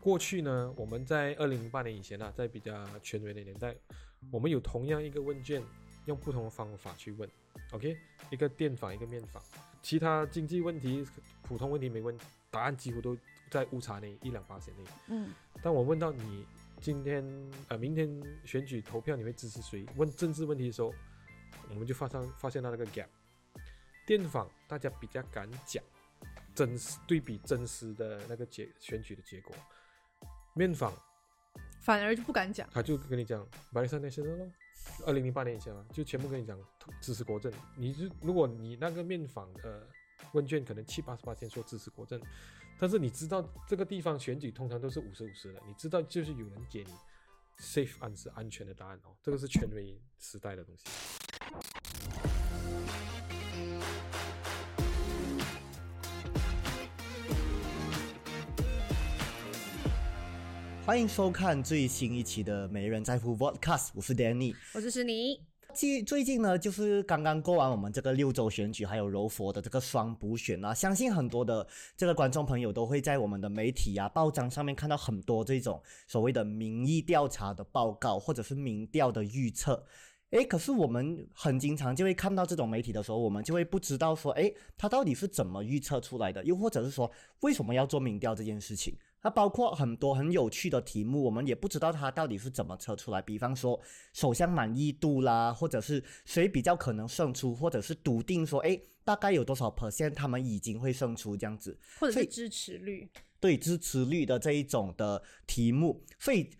[0.00, 3.76] 过去呢，我们在二零零八年以前呢、在比较权威的年代，
[4.30, 5.62] 我们有同样一个问卷，
[6.06, 7.28] 用不同的方法去问
[7.72, 7.96] ，OK，
[8.30, 9.42] 一个电访，一个面访，
[9.82, 11.06] 其他经济问题、
[11.42, 12.16] 普通问题没问，
[12.50, 13.16] 答案几乎都
[13.50, 14.84] 在误差内一两八线内。
[15.08, 15.32] 嗯
[15.62, 16.46] 当我问到你
[16.80, 17.22] 今天
[17.68, 18.08] 呃明天
[18.46, 19.84] 选举投票你会支持谁？
[19.96, 20.94] 问政治问题的时候，
[21.68, 23.08] 我们就发上发现到那个 gap。
[24.06, 25.84] 电访大家比较敢讲
[26.54, 29.54] 真实对比真实的那个结选举的结果，
[30.60, 30.92] 面访
[31.80, 32.68] 反而就不敢讲。
[32.70, 33.40] 他就跟你讲
[33.72, 34.52] r i s a Nasional 咯，
[35.06, 36.58] 二零零八年以前啊，就全部跟你讲
[37.00, 37.50] 支持国政。
[37.78, 39.88] 你就如果你那个面访的
[40.32, 42.20] 问卷可能七八十八先说支持国政，
[42.78, 46.92] 但是你知道这个地方选举通常都是五十五十的，你知道就是有人给你
[47.58, 50.84] safe answer 安全的答案哦，这个是权威时代的东西。
[60.90, 64.56] 欢迎收看最新一期的《没人在乎 Podcast》，我是 Danny。
[64.74, 65.40] 我支持你。
[65.72, 71.64] 最最近呢，就是刚刚过完我们这个六周选举，还有柔佛的这个双补选啊，相信很多的
[71.96, 79.86] 这个观众朋友都会在我们的媒体啊、报章上面看到很多这种所谓的民意调查的报告，或者是民调的预测。
[80.30, 87.08] 诶，可是我们很经常就会看到这种媒体的时候，我们就会不知道说，诶，它到底是怎么预测出来的，又或者是说
[87.42, 88.96] 为什么要做民调这件事情。
[89.22, 93.20] 它包括很多很有趣的题目，我们也不知道它到底是怎么测出来。
[93.20, 93.78] 比方说
[94.12, 101.78] 首相满意度啦，或者是谁比较可能胜出，或者是笃定说，哎，大概有多少 percent 他们已经会胜出这样子。
[101.98, 106.50] 或者是支持率，对支持率的这一种的题目，所以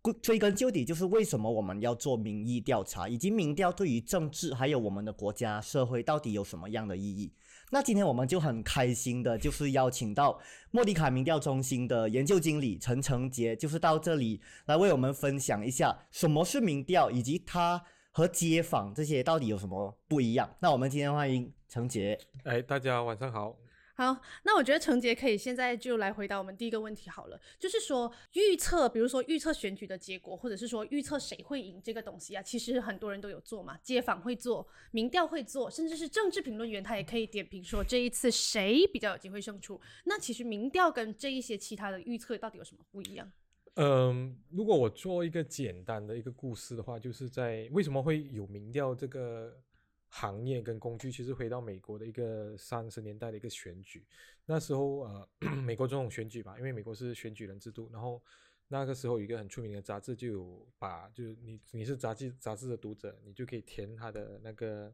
[0.00, 7.34] 归追根究底，就是为什么我们要做民意调查，以及民调对于政治还有我们的国家社会到底有什么样的意义？
[7.72, 10.38] 那今天我们就很开心的，就是邀请到
[10.72, 20.50] 莫迪卡民调中心的研究经理陈成杰，就是到这里来为我们分享一下什么是民调，以及他和街访这些到底有什么不一样。
[20.58, 22.18] 那我们今天欢迎陈杰。
[22.42, 23.56] 哎，大家晚上好。
[24.00, 39.78] 好，那我觉得程杰可以现在就来回答我们第一个问题好了，就是说预测，比如说预测选举的结果，或者是说预测谁会赢这个东西啊，其实很多人都有做嘛，街访会做，民调会做，甚至是政治评论员他也可以点评说这一次谁比较有机会胜出。
[40.04, 43.30] 那其实民调跟这一些其他的预测到底有什么不一样？
[43.74, 49.60] 嗯，如果我做一个简单的一个故事的话，就是在为什么会有民调这个
[50.10, 54.04] 行业跟工具，其实回到美国的一个三十年代的一个选举，
[54.44, 55.28] 那时候呃，
[55.64, 58.22] 美国总统选举吧，因为美国是选举人制度，然后
[58.68, 64.92] 那个时候有一个很出名的杂志就有把，就是你你是杂志杂志的读者，你就可以填他的那个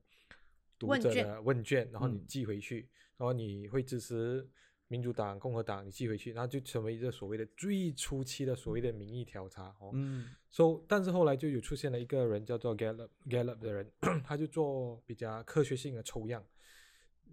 [0.78, 2.26] 读者问卷的问卷，然后你嗯。
[2.26, 4.47] 寄回去，然后你会支持
[4.88, 9.91] 民主党、共和党，你寄回去，然后就成为一个所谓的最初期的所谓的民意调查哦。
[9.94, 10.34] 嗯。
[10.50, 13.92] So, 但是后来就有出现了一个人叫做 Gallup Gallup 的人，
[14.25, 16.42] 他就做比较科学性的抽样，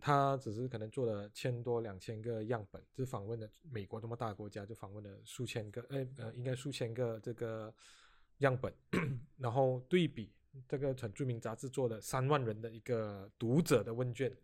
[0.01, 7.73] 他只是可能做了千多两千个样本，就访问了美国这么大的国家，就访问了数千个，呃呃，应该数千个这个
[8.39, 8.73] 样本，
[9.37, 10.33] 然后对比
[10.67, 14.35] 这个很著名杂志做的三万人的一个读者的问卷，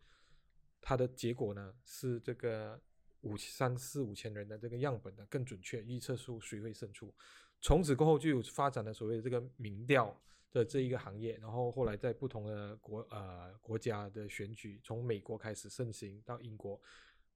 [0.80, 2.80] 它的结果呢是这个
[3.22, 7.14] 五三四五千人的这个样本的更准确预测出谁会胜出。
[7.62, 10.16] 从此过后就有发展了所谓的这个民调
[10.52, 16.80] 的这一个行业，然后后来在不同的国呃国家的选举，从美国开始盛行到英国，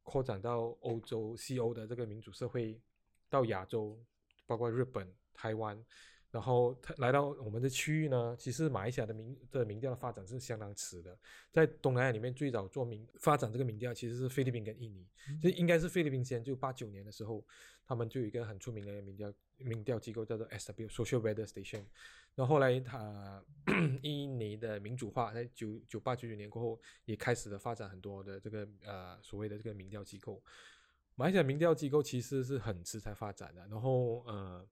[0.01, 2.79] 扩展到欧洲西欧的这个民主社会，
[3.29, 3.99] 到亚洲，
[4.45, 5.83] 包括日本、台湾。
[6.33, 11.15] 然后他来到我们的区域呢，其实马来西亚的民的民调的发展是相当迟的。
[11.51, 15.05] 在东南亚里面，最早做民发展这个民调其实是菲律宾跟印尼，
[15.39, 17.45] 就应该是菲律宾先，就八九年的时候，
[17.85, 21.83] 他们就有一个很出名的民调民调机构叫做 SW Social Weather Station。
[22.33, 23.39] 然后后来他
[24.01, 30.41] 印尼的民主化，在九九八九九年过后，也开始了发展很多的这个呃所谓的这个民调机构。
[31.13, 34.67] 马来西亚民调机构其实是很迟才发展的，然后呃。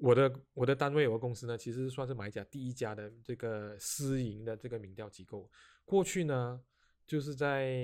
[0.00, 5.48] 我的我的单位我的公司呢，其实算是买家第一家的这个私营的这个民调机构。
[5.84, 6.58] 过去呢，
[7.06, 7.76] 就是在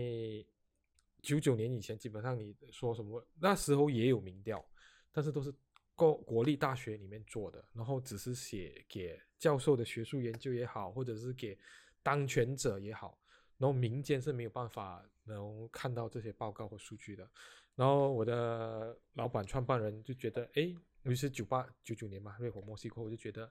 [1.20, 4.66] 九九年以前，基本上你说什么那时候也有民调，
[5.12, 5.52] 但是都是
[5.94, 11.58] 国国立大学里面做的，然后只是写给教授的学术研究也好，或者是给
[12.02, 13.18] 当权者也好，
[13.58, 17.28] 然后民间是没有办法能看到这些报告或数据的。
[17.74, 20.74] 然后我的老板创办人就觉得，哎。
[21.06, 23.49] 尤其是九八九九年嘛，瑞火墨西哥，我就觉得，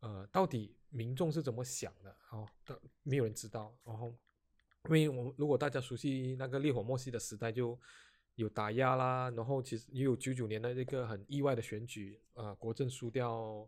[0.00, 2.14] 呃，到底民众是怎么想的？
[2.30, 2.46] 哦，
[3.02, 3.74] 没有人知道。
[3.84, 4.14] 然后，
[4.84, 7.78] 因为我如果大家熟悉那个烈火墨西的时代，就
[8.34, 13.66] 有打压啦，然后其实也有九九年的那个很意外的选举，呃，国政输掉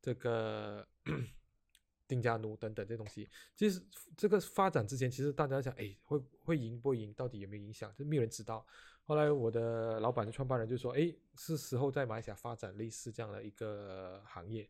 [0.00, 0.88] 这个
[2.08, 3.28] 丁家奴等等这东西。
[3.54, 3.82] 其实
[4.16, 8.66] 这个发展之前，其实大家想，哎，会会赢不赢，到底有没有影响，就没有人知道。
[9.04, 14.68] 后来我的老板的创办人就说，哎，是时候在马来西亚发展类似这样的一个行业。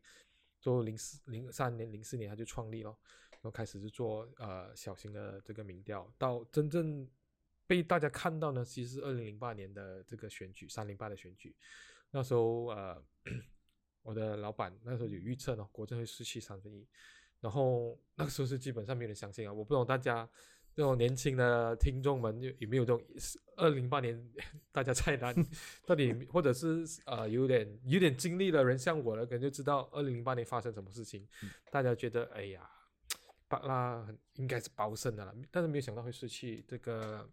[0.59, 2.89] 就零四零三年、零四年他就创立了，
[3.31, 7.05] 然后开始是做呃小型的这个民调，到真正
[7.67, 11.53] 被大家看到呢，其实是二零零八年的这个选举，三零八的选举，
[12.11, 13.03] 那时候呃，
[14.03, 16.87] 我的老板那时候有预测呢，国政会失去三分一，
[17.41, 20.27] 然后那个时候是基本上没有人相信啊，我不懂大家。
[20.75, 23.05] 这种年轻的听众们有有没有这种
[23.57, 24.19] 二零零八年
[24.73, 25.31] 大家菜单
[25.85, 31.27] 到底或者是呃有点有点经历的人像我了，可能就知道二零零八年发生什么事情。
[31.71, 32.67] 大家觉得哎呀，
[33.47, 37.29] 巴拉应该是保胜的了，但是没有想到会失去这个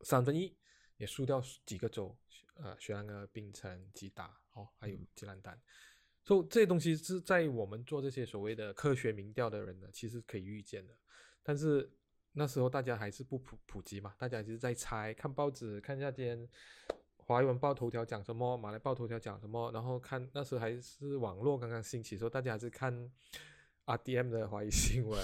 [0.00, 0.56] 三分一，
[0.96, 2.16] 也输掉几个州，
[2.54, 5.60] 呃，雪兰莪、槟城、吉打哦，还有吉兰丹。
[6.24, 10.94] 所以这些东西是在我们做这些所谓的科学民调的人呢，其实可以预见的，
[11.42, 11.92] 但是。
[12.38, 16.48] 那时候大家还是不普普及嘛，大家就是在猜，看报纸，看一下今天
[17.16, 23.10] 华文报头条讲什么，马来报头条讲什么，然后看那时候还是网络刚刚兴起，时候大家还是看
[23.86, 25.20] RDM 的华语新闻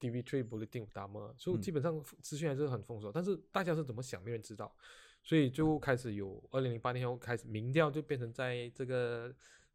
[0.00, 4.74] ，DV3 Bulletin 打么，所以基本上资讯还是很丰富，但是大家是怎么想，没人知道，
[5.22, 9.30] 所以就开始有二零零八年后开始民调就变成在这个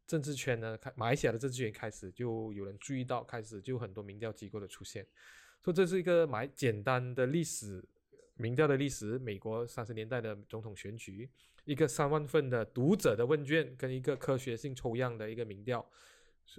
[0.08, 5.06] 政治圈呢，开马来西亚的政治圈开始就有人注意到，开始就很多民调机构的出现。
[5.66, 7.84] 说这是一个蛮简单的历史，
[8.36, 11.28] 民调的历史，美国三十年代的总统选举，
[11.64, 15.84] 一个三万份的读者的问卷，跟一个科学性抽样的一个民调，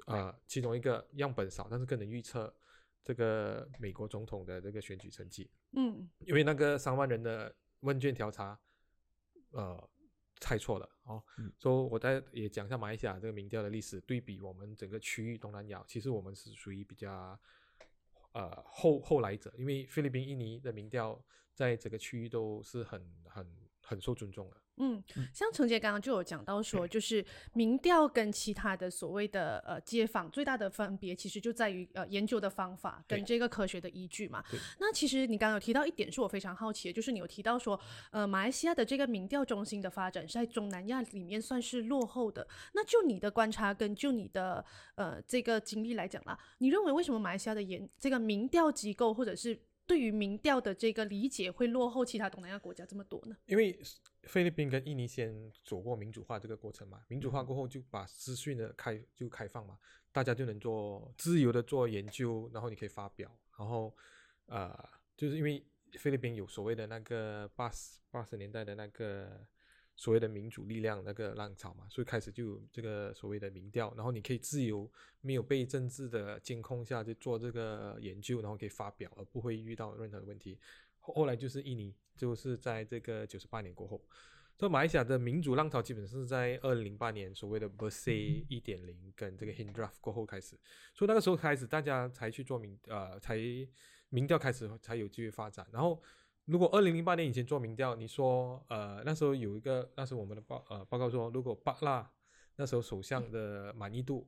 [0.08, 2.54] 啊，其中一个样本少，但是更能预测
[3.02, 5.50] 这个美国总统的这个选举成绩。
[5.72, 8.60] 嗯，因为那个三万人的问卷调查，
[9.52, 9.90] 呃，
[10.42, 11.24] 猜错了哦。
[11.58, 17.40] 所以我再也讲一下马来西亚这个民调的历史，对比我们整个区域东南亚，其实我们是属于比较。
[18.38, 21.20] 呃，后后来者，因为菲律宾、印尼的民调
[21.56, 23.44] 在整个区域都是很很
[23.88, 24.58] 很受尊重的。
[24.80, 25.02] 嗯，
[25.34, 34.44] 像陈杰刚刚就有讲到说，就是民调跟其他的所谓的呃街访最大的分别，其实就在于呃研究的方法跟这个科学的依据嘛。
[34.80, 37.80] 那其实你刚刚有提到一点，是我非常好奇的，就是你有提到说，
[38.12, 42.48] 呃，马来西亚的这个民调中心的发展是在中南亚里面算是落后的。
[42.74, 44.64] 那就你的观察跟就你的
[44.94, 53.38] 呃这个经历来讲啦，你认为为什么马来西亚的研这个民调机构或者是对于民调的这个理解会落后其他东南亚国家这么多呢？
[53.46, 53.80] 因为
[54.24, 59.80] 菲律宾跟印尼先走过民主化这个过程嘛，民主化过后就把资讯的开就开放嘛，
[60.12, 63.96] 大家就能做自由的做研究，然后你可以发表，然后
[64.48, 64.78] 呃，
[65.16, 69.48] 就是因为菲律宾有所谓的那个八十八十年代的那个
[69.98, 74.90] 所谓的民主力量那个浪潮嘛，所以开始就有这个所谓的民调，然后你可以自由
[75.22, 80.58] 没有被政治的监控下去做这个研究，然后可以发表，而不会遇到任何的问题。
[81.00, 84.00] 后来就是印尼，就是在这个九十八年过后，
[84.56, 90.56] 所以马来西亚的民主浪潮基本是在二零零八年所谓的 Bersih 一点零跟这个 Hindraf 过后开始，
[90.94, 93.38] 所以那个时候开始大家才去做民呃才
[94.10, 95.66] 民调开始才有机会发展。
[95.72, 96.00] 然后
[96.48, 102.12] 如果二零零八年以前做民调，你说呃那时候有一个那时候我们的报呃报告说，如果巴拉
[102.56, 104.28] 那时候首相的满意度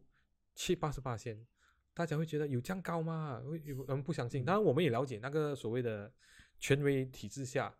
[0.54, 1.46] 七八十八先，
[1.94, 3.42] 大家会觉得有这样高吗？
[3.50, 4.46] 会有人不相信。
[4.46, 6.12] 当然我们也了解那个所谓的。
[6.62, 7.74] 权威体制下，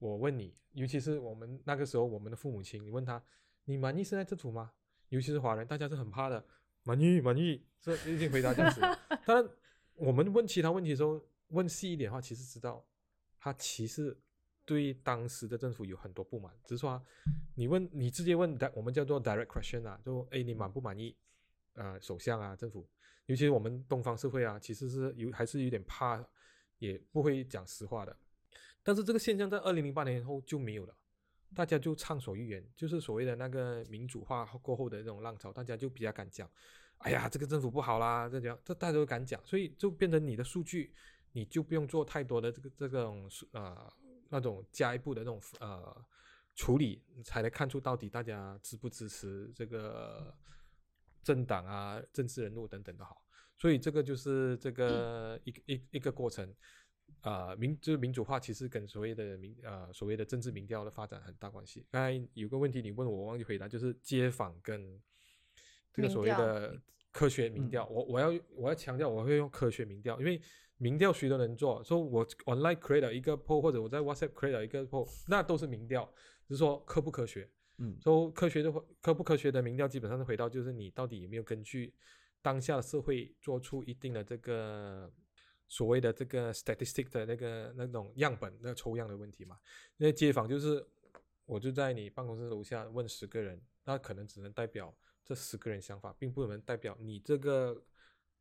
[0.00, 3.22] 我问你，尤其是我们那个时候，我们的父母亲，你问他，
[3.64, 4.72] 你满意现在政府吗？
[5.10, 6.44] 尤其是华人，大家是很怕的，
[6.82, 8.80] 满意，满意，这已经回答这样子。
[9.24, 9.48] 当然，
[9.94, 12.84] 我们问其他问题的时候，问细一点的话，其实知道
[13.44, 14.16] 他其实
[14.64, 17.04] 对当时的政府有很多不满，只是说
[17.54, 21.14] 你问你直接问，我们叫做 direct question 啊，就哎，你满不满意？
[21.74, 22.88] 呃，首相啊，政府，
[23.26, 26.26] 尤其是我们东方社会啊，其实是有还是有点怕，
[26.78, 28.16] 也不会讲实话的。
[28.82, 30.96] 但是这个现象在二零零八年后就没有了，
[31.54, 36.50] 大家就畅所欲言，就是所谓的那个民主化过后的那种浪潮，大家就比较敢讲，
[36.96, 40.94] 哎呀，这个政府不好啦，这样，这大家都敢讲，所以就变成你的数据，
[41.34, 43.92] 你就不用做太多的这个这种呃
[44.30, 46.06] 那种加一步的那种呃
[46.54, 50.34] 处理，才能看出到底大家支不支持这个
[51.22, 53.22] 政党啊、政治人物等等的好，
[53.58, 56.54] 所以这个就是这个一一一个过程。
[57.20, 61.86] 啊，民就是民主化，其实跟所谓的民呃所谓的政治民调的发展很大关系。
[61.90, 65.00] 刚才有个问题你问我，我忘记回答，就是街访跟
[65.92, 66.78] 这个所谓的
[67.12, 67.86] 科学民调。
[67.86, 70.40] 我我要我要强调，我会用科学民调，因为
[70.76, 76.04] 民调谁都能做，说我 online create 了一个 poll 或者我在 WhatsApp create 了一个 poll，那都是民调，
[76.46, 77.48] 只是说科不科学。
[77.78, 81.92] 嗯说科学的话，科不科学的民调基本上是回到就是你到底有没有根据
[82.40, 85.12] 当下的社会做出一定的这个
[85.66, 89.58] 所谓的这个 statistic 的那个那种样本那个抽样的问题嘛？
[89.96, 90.86] 因为街访就是
[91.46, 97.82] 我就在你办公室楼下问十个人，那可能只能代表这十个人想法，并不能代表你这个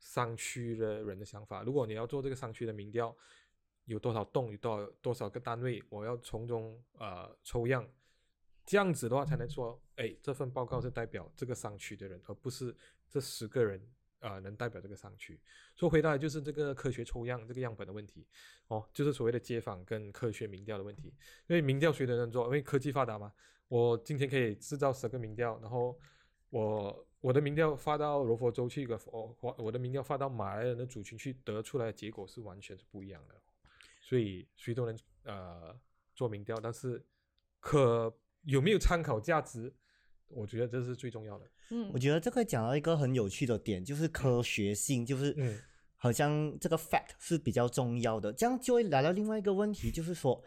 [0.04, 1.64] 商区的人的想法。
[1.64, 3.16] 如果你要做这个商区的民调，
[3.86, 7.88] 有多少栋，有多少多少个单位，我要从中呃抽样。
[8.66, 12.76] 这样子的话，才能说，哎，这份报告是代表这个商区的人，而不是
[13.10, 13.82] 这十个人
[14.20, 15.38] 啊、能代表这个商区。
[15.76, 18.26] 说回来就是这个科学抽样这个样本的问题，
[18.68, 21.14] 哦，就是所谓的街访跟科学民调的问题。
[21.48, 23.34] 因为民调谁都能做，因为科技发达嘛，
[23.68, 26.00] 我今天可以制造十个民调，然后
[26.50, 33.36] 我我的民调发到罗佛州去，个我我我的民调发到马来人的族群去，得出来的结果是完全是不一样的。
[34.02, 35.74] 所以谁都能呃
[36.14, 37.02] 做民调，但是
[37.62, 39.74] 可有没有参考价值，
[40.28, 41.50] 我觉得这是最重要的。
[41.70, 45.58] 嗯我觉得这个讲到一个很有趣的点，就是科学性，就是嗯
[45.96, 48.34] 好像这个 fact 是比较重要的。
[48.34, 50.44] 这样就会来到另外一个问题，就是说，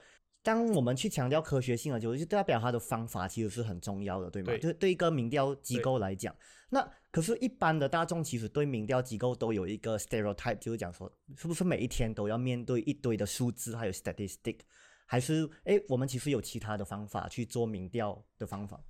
[0.47, 4.53] 当我们去强调科学性的时候，就代表它的方法其实是很重要的，对吗？
[4.53, 6.33] 对就对一个民调机构来讲，
[6.71, 14.61] 那可是，一般的大众其实对民调机构都有一个 stereotype，就是讲说，是不是每一天都要面对一堆的数字还有 statistic，
[15.05, 18.81] 还是诶，我们其实有其他的方法去做民调的方法？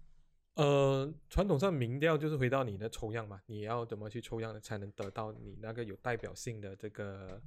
[0.56, 7.40] 呃，传统上民调就是回到你的抽样嘛，你要怎么去抽样才能得到你那个有代表性的这个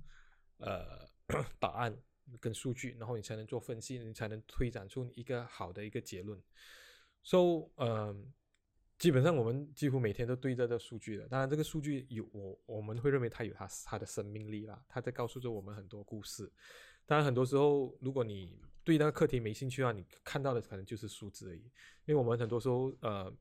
[0.58, 1.08] 呃
[1.60, 1.96] 答案
[2.40, 6.42] 跟数据，然后你才能做分析，你才能推展出一个好的一个结论。
[7.24, 8.16] So，呃，
[8.98, 16.52] 基本上我们几乎每天都对着这数据的，当然这个数据有我我们会认为它有它它的生命力啦，它在告诉着我们很多故事。
[17.06, 21.62] 当然很多时候，如果你对那个课题没兴趣啊，你看到的可能就是数字而已。
[22.06, 23.34] 因为我们很多时候呃，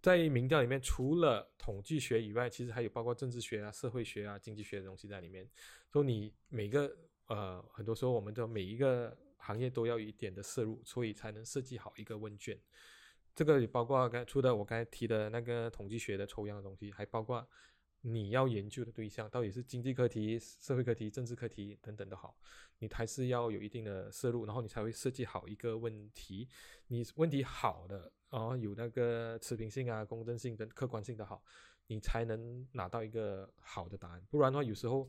[0.00, 5.48] 在民调里面，除了统计学以外，其实还有包括政治学啊、社会学啊、经济学的东西在里面。
[5.90, 6.96] 所以你每个
[7.28, 12.58] 呃，很多时候我们的每一个行业都要有一点的摄入，所以才能设计好一个问卷。
[13.34, 17.46] 这个也包括刚除了我刚才提的那个统计学的抽样的东西，还包括
[18.00, 22.36] 你要研究的对象到底是经济课题、社会课题、政治课题等等的好，
[22.78, 26.48] 你还是要有一定的摄入，然后你才会设计好一个问题。
[26.86, 31.42] 你问题好的，然后有那个持平性啊、公正性等客观性的好，
[31.88, 34.26] 你才能拿到一个好的答案。
[34.30, 35.08] 不然的话，有时候。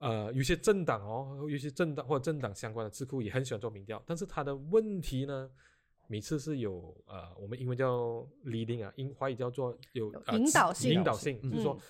[0.00, 5.50] 呃，有些政党哦，有些政党或者政党相关的智库也很喜欢做民调，但是它的问题呢，
[6.06, 10.90] 每次是有呃，我们英文叫 leading 啊，英华语叫做有引导性。
[10.92, 11.80] 引导性，就是说嗯。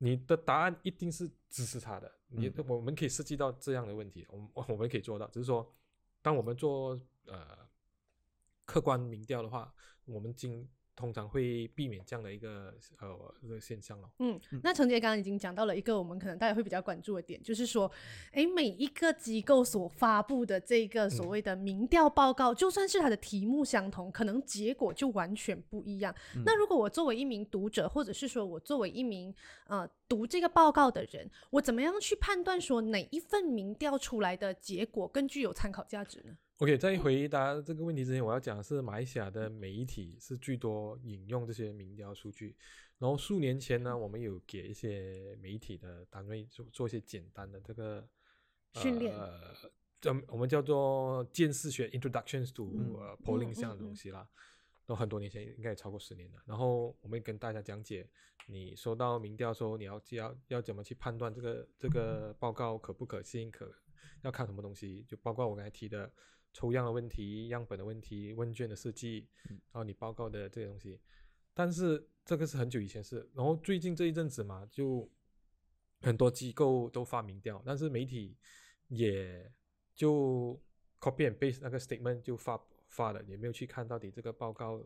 [0.00, 2.08] 你的答案一定是支持他的。
[2.28, 2.64] 你嗯。
[2.68, 5.68] 我们可以设计到这样的问题，我们我们可以做到，只是说，
[6.20, 7.58] 当我们做呃
[8.64, 9.74] 客观民调的话，
[10.04, 14.10] 我们经通常会避免这样的一个呃这个现象咯。
[14.18, 17.88] 嗯，那陈杰刚刚已经讲到了一个我们可能大家会比较关注的点，就是说，
[18.32, 26.12] 诶，每一个机构所发布的这个所嗯谓的民调报告，就算是它的题目相同，可能结果就完全不一样。
[26.34, 29.32] 嗯那如果我作为一名读者，或者是说我作为一名
[29.68, 36.36] 呃读这个报告的人，我怎么样去判断说哪一份民调出来的结果更具有参考价值呢？
[36.58, 42.56] OK，在回答这个问题之前，我要讲的是马来西亚的媒体是最多引用这些民调数据。
[42.98, 48.04] 然后数年前呢，我们有给一些媒体的单位做做一些简单的这个
[48.72, 49.54] 训练呃，
[50.00, 54.28] 这我们叫做见识学 （Introductions to 嗯呃 Polling） 嗯这样的嗯东西啦。
[54.84, 56.42] 都很多年前，应该也超过十年了。
[56.44, 58.04] 然后我们跟大家讲解，
[58.48, 63.72] 你收到民调说你要要要怎么去判断这个这个报告可不可信，可
[64.22, 66.10] 要看什么东西，就包括我刚才提的
[66.52, 71.00] 抽样的问题、样本的问题、问卷的设计，然后你报告的这些东西。
[71.54, 75.10] 但是这个是很久以前事，然后最近这一阵子嘛，就
[76.00, 78.36] 很多机构都发明掉，但是媒体
[78.86, 79.50] 也
[79.94, 80.60] 就
[81.00, 84.80] copy and paste 那个 statement 就发发了，也没有去看到底这个报告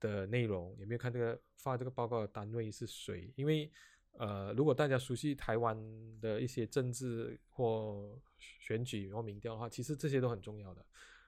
[0.00, 3.32] 的内容，也没有看这个发这个报告的单位是谁。
[3.34, 3.72] 因为
[4.18, 5.76] 呃，如果大家熟悉台湾
[6.20, 10.84] 的一些政治或选举或民调的话，其实这些都很重要的。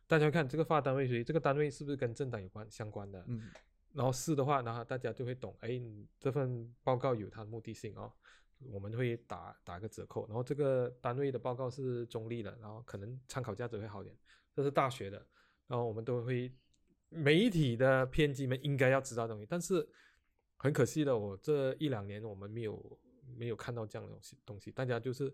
[0.06, 3.24] 大家看这个发单位谁，这个单位是不是跟政党有关相关的？
[3.28, 3.50] 嗯
[3.92, 8.12] 然后是的话，然后大家就会懂，哎，你这份报告有它的目的性哦，
[8.70, 10.26] 我们会打打个折扣。
[10.26, 14.14] 然后这个单位的报告是中立的，然后可能参考价值会好点。
[14.54, 15.26] 这是大学的，
[15.66, 16.52] 然后我们都会
[17.08, 19.88] 媒体的编辑们应该要知道东西，但是
[20.56, 22.98] 很可惜的，我这一两年我们没有
[23.36, 25.32] 没有看到这样的东西东西，大家就是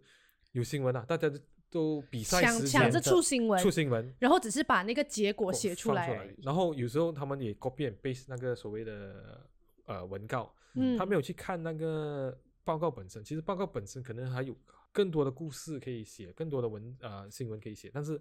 [0.53, 1.39] 有新闻啊，大家都
[1.71, 6.37] 都比赛抢时抢着出新闻出，新闻然后只是把那个结果写出放来而已。
[6.43, 9.49] 然后有时候他们也 copy and paste 那个所谓的
[9.87, 13.25] 呃文告，嗯，他没有去看那个报告本身。
[13.25, 14.55] 其实报告本身可能还有
[14.93, 18.21] 更多的故事可以写，更多的文呃新闻可以写，但是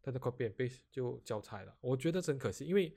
[0.00, 1.74] 他的 copy and paste 就交差了。
[1.80, 2.94] 我觉得真可惜，因为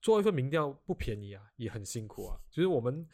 [0.00, 2.38] 做一份民调不便宜啊，也很辛苦啊。
[2.50, 3.06] 就是我们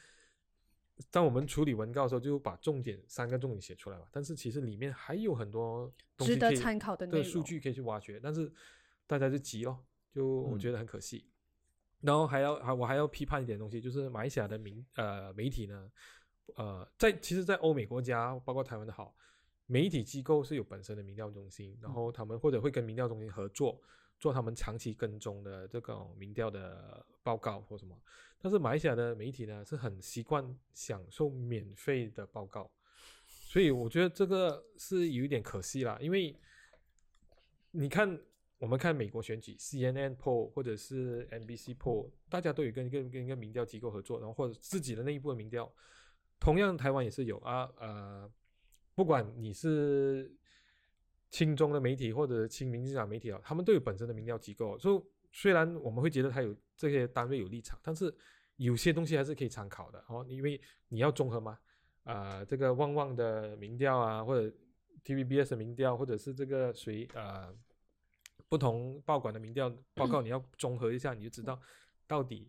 [1.11, 7.23] 当我们处理文告的时候，就把重点三个重点写出来嘛，但是其实里面还有很多值得参考的内对。
[7.23, 8.53] 数据可以去挖掘，但是
[9.07, 11.29] 大家就急咯，就我嗯觉得很可惜。
[12.01, 15.91] 然后还要还我还要批判一点东西，就是马来西亚的民呃媒体呢，
[16.57, 19.17] 呃，在其实，在欧美国家，包括台湾的好，
[19.65, 23.81] 媒体机构是有本身的民调中心，然后他们或者会跟民调中心合作，
[24.25, 27.95] 做他们长期跟踪的这种民调的报告或什么。
[28.41, 32.71] 但是马来西亚的媒体呢，是很习惯享受免费的报告，
[33.27, 36.35] 所以我觉得这个是有一点可惜啦，因为
[37.73, 38.19] 你看，
[38.57, 45.71] 我们看美国选举，CNN poll 或者是 NBC poll，大家都有跟一个跟一个民调机构合作，然后或者自己的那一部分民调，
[46.41, 48.33] 同样台湾也是有啊，呃，
[48.95, 50.35] 不管你是
[51.35, 58.15] 亲中的媒体或者亲民进党媒体啊，他们都有本身的民调机构，所以虽然我们会觉得他有这些单位有立场，但是
[58.55, 61.59] 有些东西还是可以参考的哦，因为你要综合嘛，
[62.05, 64.57] 啊、这个旺旺的民调啊，或者
[65.05, 67.53] TVBS 的民调，或者是这个谁呃
[68.49, 71.61] 不同报馆的民调报告，你要综合一下，你就知道
[72.07, 72.49] 到底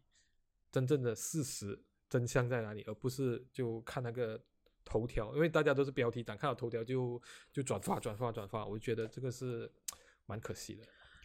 [0.72, 4.40] 真正的事实真相在哪里，而不是就看那个
[4.86, 9.70] 头条，因为大家都是标题党，看到头条就就转发转发转发，我就觉得这个是
[10.28, 10.84] 蛮可惜的。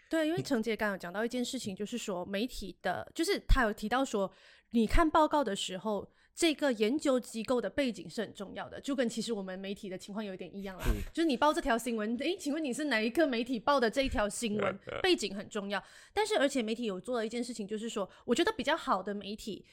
[0.09, 4.29] 对，因为程杰刚刚有讲到一件事情，就是说媒体的，就是他有提到说，
[4.71, 10.85] 你看报告的时候，这个研究机构的背景是很重要的，就跟其实我们媒体的情况有一点一样啦。
[11.13, 14.79] 就是你报这条新闻，诶，请问你是哪一个媒体报的这一条新闻？
[15.01, 15.81] 背景很重要。
[16.13, 19.65] 但是而且媒体有做了一件事情，就是说，我觉得比较好的媒体。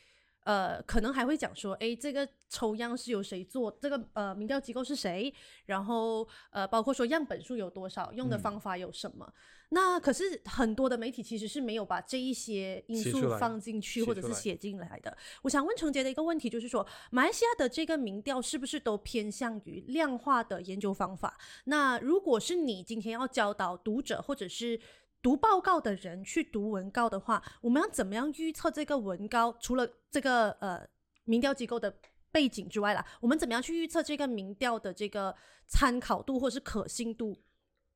[0.47, 3.69] 呃，可能还会讲说，诶，这个抽样是由谁做？
[3.81, 5.33] 这个呃，民调机构是谁？
[5.65, 9.29] 然后呃，包括说样本数有多少，用的嗯方法有什么？
[9.71, 15.17] 那可是很多的媒体其实是没有把这一些因素放进去，或者是写进来的。
[15.41, 21.37] 我想问程杰的一个问题就是说，马来西亚的这个民调是不是都偏向于量化的研究方法？
[21.65, 24.79] 那如果是你今天要教导读者或者是
[25.21, 29.51] 读报告的人去读文告的话，我们要怎么样预测这个文告？
[29.59, 30.87] 除了这个呃
[31.25, 31.93] 民调机构的
[32.31, 35.35] 背景之外啦，我们怎么样去预测这个民调的这个
[35.67, 37.37] 参考度或是可信度？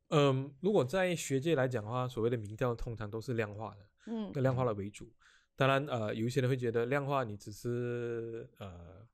[0.10, 5.10] 嗯，如果在学界来讲的话，所谓的民调通常都是量化的，嗯量化的为主。
[5.56, 9.08] 当然，呃，有一些人会觉得量化你只是呃，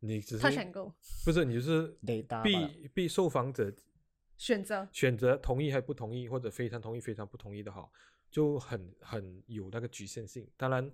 [0.00, 0.92] 你只是他选购
[1.24, 3.72] 不是你就是得大吧必必受访者
[4.36, 7.88] 选择，选择同意还不同意，或者非常同意、非常不同意的哈，
[8.30, 10.46] 就很很有那个局限性。
[10.56, 10.90] 当然，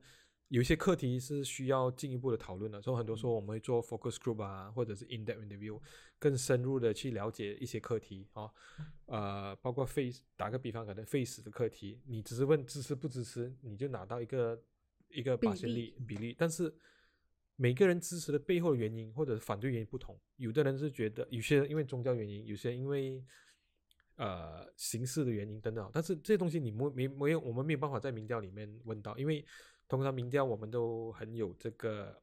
[0.49, 5.81] 有一些课题是需要进一步的讨论的，所以很多时候我们会做 focus group 啊，或者是 in-depth interview，
[6.19, 8.51] 更深入的去了解一些课题啊，
[9.07, 14.63] 呃，包括 face 打个比方，可能 face 的课题，你只是问支持不支持，你就拿到一个
[15.09, 16.75] 一个比百分例例比例，但是。
[17.61, 23.23] 每个人支持的背后的原因或者反对原因不同，有的人是觉得，有些人因为宗教原因，有些人因为
[24.17, 29.45] 呃形式的原因等等，但是这些东西你没没没有，我们没有办法在民调里面问到，因为
[29.87, 32.19] 通常民调我们都很有这个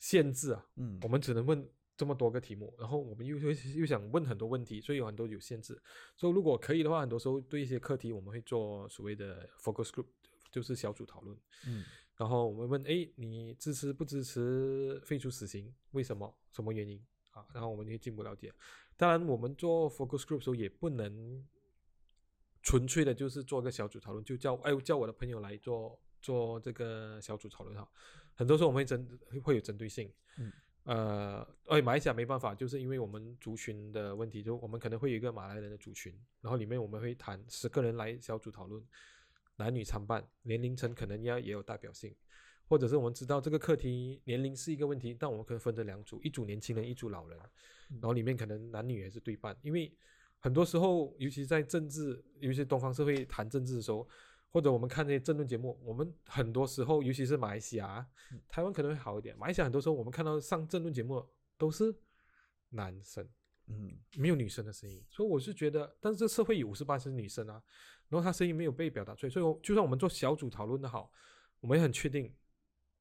[0.00, 0.98] 限制啊，嗯。
[1.02, 1.64] 我们只能问
[1.96, 5.80] 这么多个题目，然后我们又又又想问很多问题，所以有很多有限制。
[6.16, 10.06] 所以如果可以的话，很多时候对一些课题我们会做所谓的 focus group，
[10.50, 11.38] 就是小组讨论。
[11.68, 11.84] 嗯
[12.16, 15.74] 然后我们问，哎，你支持不支持废除死刑？
[15.90, 16.32] 为什么？
[16.52, 17.04] 什么原因？
[17.32, 18.52] 啊，然后我们就进一步了解。
[18.96, 21.44] 当然，我们做 focus group 的时候也不能
[22.62, 27.88] 纯粹的就是做个小组讨论，就叫哎叫我的朋友来做做这个小组讨论哈。
[28.34, 30.52] 很多时候我们会针会有针对性，嗯，
[30.84, 38.80] 呃，哎，马来西亚没办法，就是因为我们族群的问题，就我们可能会有一个马来人的族群，然后里面我们会谈十个人来小组讨论，
[39.56, 42.14] 男女参半，年龄层可能要也有代表性，
[42.66, 47.38] 或者是我们知道这个课题年龄是一个问题，但我们可以分成两组，一组年轻人，一组老人，
[47.88, 49.92] 然后里面可能男女也是对半，因为
[50.40, 54.06] 很多时候，尤其在政治，尤其是东方社会谈政治的时候，
[54.50, 58.06] 或者我们看这些政论节目，我们很多时候，尤其是马来西亚，
[58.48, 59.36] 台湾可能会好一点。
[59.38, 61.94] 马来西亚很多时候我们看到上政论节目都是
[62.70, 63.26] 男生，
[63.68, 63.96] 嗯。
[64.16, 67.62] 没有女生的声音，所以我是觉得，但是这社会有五十八是女生啊，
[68.08, 71.10] 然后他声音没有被表达出来，所以就算我们做小组讨论的好，
[71.60, 72.32] 我们也很确定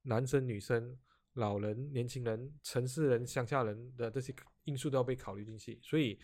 [0.03, 0.97] 男生女生
[1.33, 6.19] 老人、年轻人、城市人、乡下人的这些因素都要被考虑进去，所以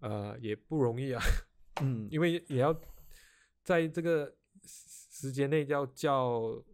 [0.00, 1.22] 呃也不容易啊，
[1.82, 2.78] 嗯， 因为也要
[3.62, 6.64] 在这个时间内要叫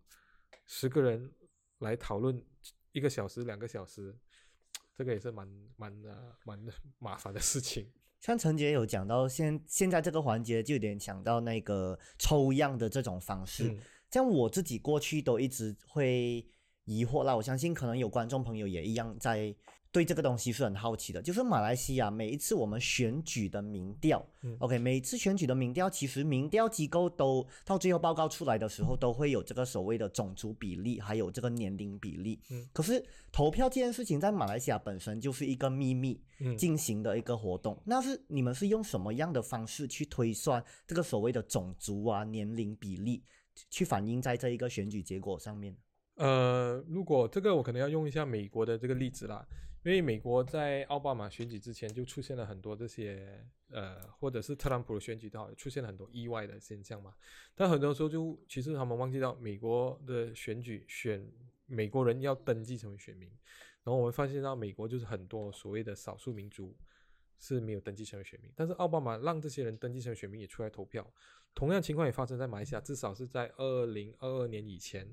[0.67, 1.33] 十个人
[1.79, 2.45] 来讨论
[2.93, 4.17] 一个小时、两个小时，
[4.95, 6.59] 这个也是蛮蛮呃蛮
[6.99, 7.93] 麻烦的事情。
[8.23, 13.65] 像陈杰有讲到，现现在这个环节就有点想到那个抽样的这种方式。
[13.69, 13.79] 嗯
[14.13, 16.47] 像我自己过去都一直会
[16.85, 19.55] 疑惑啦，我相信可能有观众朋友也一样在
[19.93, 32.41] 对这个东西是很好奇的，就是马来西亚每一次我们选举的民调、嗯 o k 每一次选举的民调，其实民调机构都到最后报告出来的时候，都会有这个所谓的种族比例，还有这个年龄比例。
[32.49, 37.79] 嗯可是投票这件事情在马来西亚本身就是一个秘密，嗯进行的一个活动。
[37.85, 43.23] 那是你们是用什么样的方式去推算这个所谓的种族啊、年龄比例，
[43.69, 45.77] 去反映在这一个选举结果上面？
[46.23, 49.45] 呃，如果这个我可能要用一下美国的这个例子啦，
[49.83, 57.13] 因为美国在奥巴马选举之前就出现了很多这些呃，或者是特朗普的选举都好，出现了很多意外的现象嘛。
[57.57, 61.29] 但很多时候就其实他们忘记到美国的选举选
[61.67, 63.29] 美国人要登记成为选民，
[63.83, 66.73] 然后我们发现到美国就是很多所谓的少数民族
[67.43, 71.05] 是没有登记成为选民，但是奥巴马让这些人登记成为选民也出来投票。
[71.53, 75.05] 同样情况也发生在马来西亚，至少是在二零二二年以前，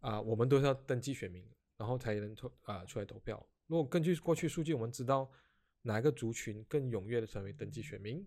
[0.00, 3.46] 啊、我们都是要登记选民，然后才能投啊、出来投票。
[3.66, 5.30] 如果根据过去数据，我们知道
[5.82, 8.26] 哪一个族群更踊跃的成为登记选民，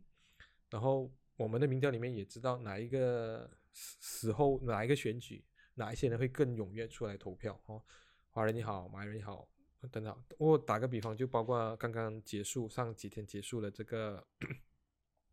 [0.69, 7.83] 然后我们的民调里面也知道哪一个时时候哪一个选举，哪一些人会更踊跃出来投票哦，
[8.29, 9.49] 华人你好，马来人也好，
[9.89, 10.23] 等等。
[10.37, 14.25] 我打个比方，就包括刚刚结束上几天结束了这个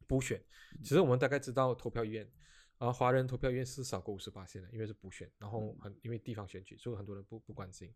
[0.07, 0.43] 补选，
[0.83, 2.31] 其实我们大概知道投票意愿，
[2.79, 7.93] 啊，华人投票意愿是少过五十八线的，因为是补选，然后很因为地方选举，所以很多人不不关心。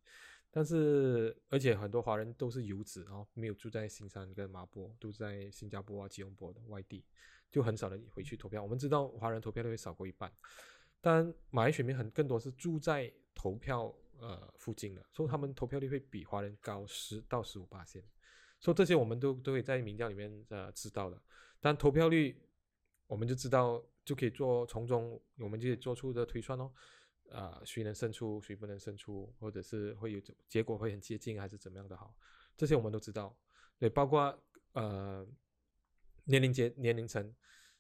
[0.55, 7.03] 但是而且很多华人都是游子，然后没有住在新山跟麻坡，都在新加坡啊、吉隆坡的外地，
[7.51, 8.63] 就很少人回去投票。
[8.63, 10.31] 我们知道华人投票率会少过一半，
[11.01, 18.03] 但马来选民很更多是住在投票呃附近的，所以他们投票率会比华人高十到十五八线。
[18.61, 21.21] 所以这些我们都都会在民调里面呃知道的。
[21.61, 22.41] 但投票率
[23.07, 26.73] 我们就知道就可以做从中我们就可以做出的推算哦。
[27.31, 32.15] 啊、谁能胜出，谁不能胜出，或者是会有结果会很接近，还是怎么样的好，
[32.59, 33.35] 这些我们都知道。
[33.79, 34.39] 对，包括
[34.73, 35.27] 呃
[36.25, 37.35] 年龄阶年龄层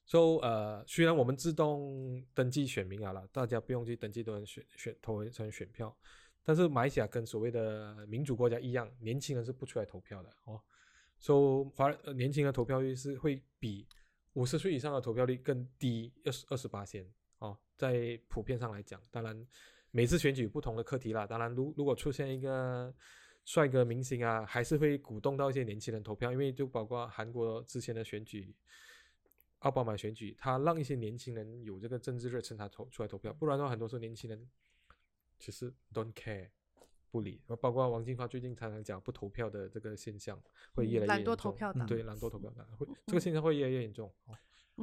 [0.06, 5.94] ，so 呃虽然我们自动登记选民啊了，大家不用去登记都能选选投成选票，
[6.44, 10.60] 但是马来西亚跟所谓的民主国家一样，年轻人是不出来投票的哦。
[11.18, 13.86] so 华、呃、年轻人投票率是会比
[14.32, 17.06] 五十岁以上的投票率更低二十二十八先
[17.38, 19.46] 哦，在普遍上来讲，当然
[19.90, 21.26] 每次选举不同的课题啦。
[21.26, 22.92] 当然，如如果出现一个
[23.44, 28.52] 帅哥明星啊，还是会鼓动到一些年轻人投票，因为就包括韩国之前的选举，
[29.60, 34.48] 奥巴马选举，他让一些年轻人有这个政治热忱，他投出来投票，不然的话，很多时候年轻人
[35.42, 36.48] 其实 don't care。
[37.10, 40.40] 不理，包括王金发最近常常讲不投票的这个现象
[40.72, 44.10] 会越来越懒惰严重投票党对，懒惰投票党会这个现象会越来越严重。
[44.24, 44.34] 哦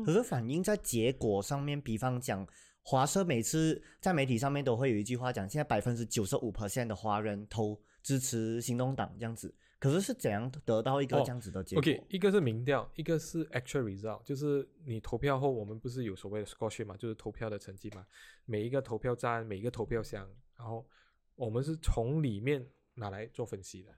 [0.05, 2.47] 可是反映在结果上面，比方讲，
[2.83, 18.05] 华社每次在媒体上面都会有一句话讲，现在百分之九十五 percent 的华人投支持行动党这样子，可是是怎样得到一个哦这样子的结果？OK，一个是民调，一个是 actual result，就是你投票后，我们不是有所谓的 score sheet 嘛，就是投票的成绩嘛。
[18.45, 20.85] 每一个投票站，每一个投票箱，然后
[21.35, 23.93] 我们是从里面拿来做分析的。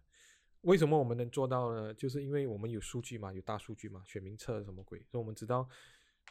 [0.62, 1.94] 为什么我们能做到呢？
[1.96, 5.68] 就是因为我们有数据嘛，有大数据嘛，选民测什么鬼，所以我们知道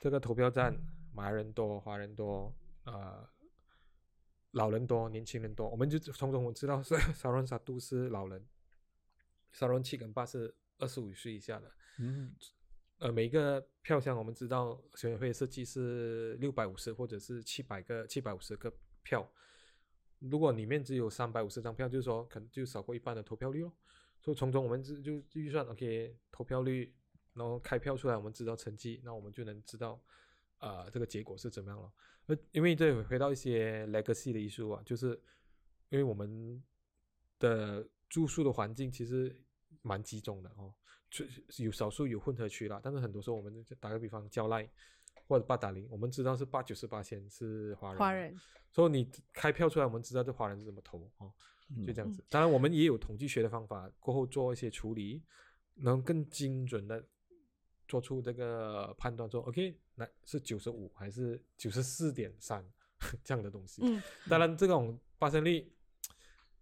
[0.01, 0.73] 这个投票站
[1.13, 2.55] 马来人多，华人多，
[2.85, 3.29] 呃，
[4.53, 8.45] 老人多，年轻人多，我们就从中我知道是沙伦沙都是老人，
[9.53, 11.73] 沙伦七跟八是二十五岁以下的。
[11.99, 12.35] 嗯，
[12.99, 19.31] 呃，每一个票箱我们知道选委会设计是六百五十或者是七百个七百五十个票，
[20.19, 23.73] 如果里面只有三百五十张票，就是说可能就少过一半的投票率哦。
[24.21, 26.95] 所以从中我们就就预算 OK 投票率，
[27.35, 30.01] 然后开票出来，我们知道成绩，那我们就能知道啊、
[30.61, 31.93] 呃这个结果是怎么样了。
[32.27, 35.21] 呃，因为这回到一些 legacy 的艺术啊，就是
[35.89, 36.63] 因为我们
[37.39, 39.37] 的住宿的环境其实
[39.83, 40.73] 蛮集中的哦，
[41.11, 41.25] 就
[41.57, 44.69] 有少数有混合区啦，但是很多时候我们就打个比方，蕉赖
[45.27, 51.33] 或者八达岭，我们知道是八九十八线是华人，华人，所以你开票出来，我们知道这华人是怎么投哦，
[51.85, 52.23] 就这样子。
[52.29, 55.23] 当然，我们也有统计学的方法，过后做一些处理，
[55.75, 57.05] 能更精准的
[57.89, 62.65] 做出这个判断，说 OK，那是九十五还是九十四点三
[63.23, 63.83] 这样的东西。
[63.85, 65.71] 嗯，当然，这种发生率，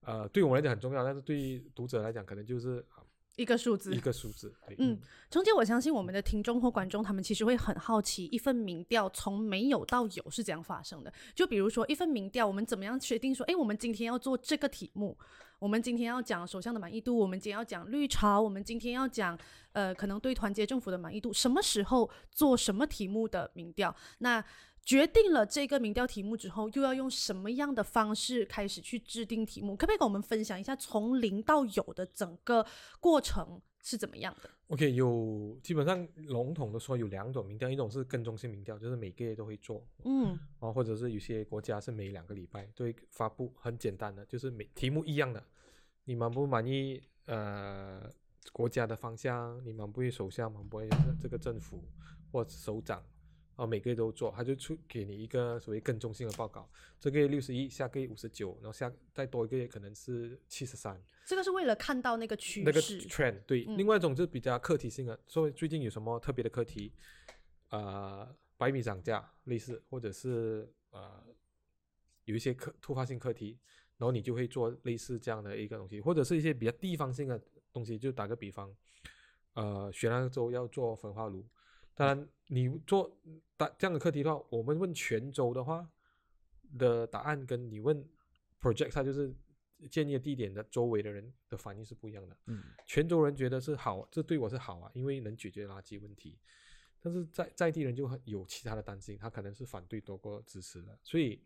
[0.00, 3.06] 呃，对我们来讲很重要，但是对于读者来讲，可能就是啊
[3.38, 4.00] 一个数字一。
[4.00, 4.52] 个数字。
[4.66, 4.98] 对嗯，
[5.30, 11.12] 中间，我相信我们的听众或观众，他们其实会很好奇，一份民调从没有到有是怎样发生的？
[11.34, 15.16] 就比如说一份民调，我们怎么样确定说，诶，我们今天要做这个题目，
[15.58, 19.38] 我们今天要讲首相的满意度，我们今天要讲绿潮，我们今天要讲
[19.72, 23.94] 呃，可能对团结政府的满意度，什么时候做什么题目的民调？
[24.18, 24.44] 那
[24.88, 29.76] 决定了这个民调题目之后，又要用什么样的方式开始去制定题目？
[29.76, 32.64] 可不可以跟我们分享一下从零到有的整个
[32.98, 45.44] 过程是怎么样的？OK，有基本上笼统的说有两种民调，一种是跟踪性民调，就是每个月都会做，嗯啊，或者是有些国家是每两个礼拜都会发布，很简单的，就是每题目一样的，
[46.04, 48.10] 你满不满意呃
[48.54, 51.84] 国家的方向，你满不满意首相，满不满意这个政府
[52.32, 53.04] 或首长，
[53.58, 63.00] 啊、每个月都做，他就出给你一个所谓跟踪性的报告，这个月六十一，下个月五十九，然后下再多一个月可能是七十三，这个是为了看到那个趋那个势。
[63.08, 66.92] trend 对，嗯另外一种就是比较课题性的，所以最近有什么特别的课题，
[67.70, 71.26] 呃，白米涨价类似，或者是呃
[72.26, 73.58] 有一些课突发性课题，
[73.96, 77.42] 然后你就会做类似这样的一个东西，或者是一些比较地方性的
[77.72, 78.72] 东西，就打个比方，
[79.54, 81.44] 呃，雪兰州要做焚化炉，
[81.96, 83.10] 当然你做
[83.58, 85.86] 答这样的课题的话，我们问泉州的话
[86.78, 88.02] 的答案跟你问
[88.60, 89.34] project 它就是
[89.90, 92.36] 建议的地点的周围的人的反应是不一样的。
[92.46, 96.38] 嗯，泉州人觉得是好，这对我是好啊，因为能解决垃圾问题。
[97.00, 101.40] 但是在在地人就很有其他的担心，他可能是反对多过支持的，所以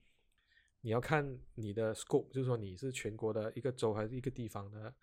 [0.80, 4.94] 你要看你的 scope，就是说你是全国的一个州还是一个地方的，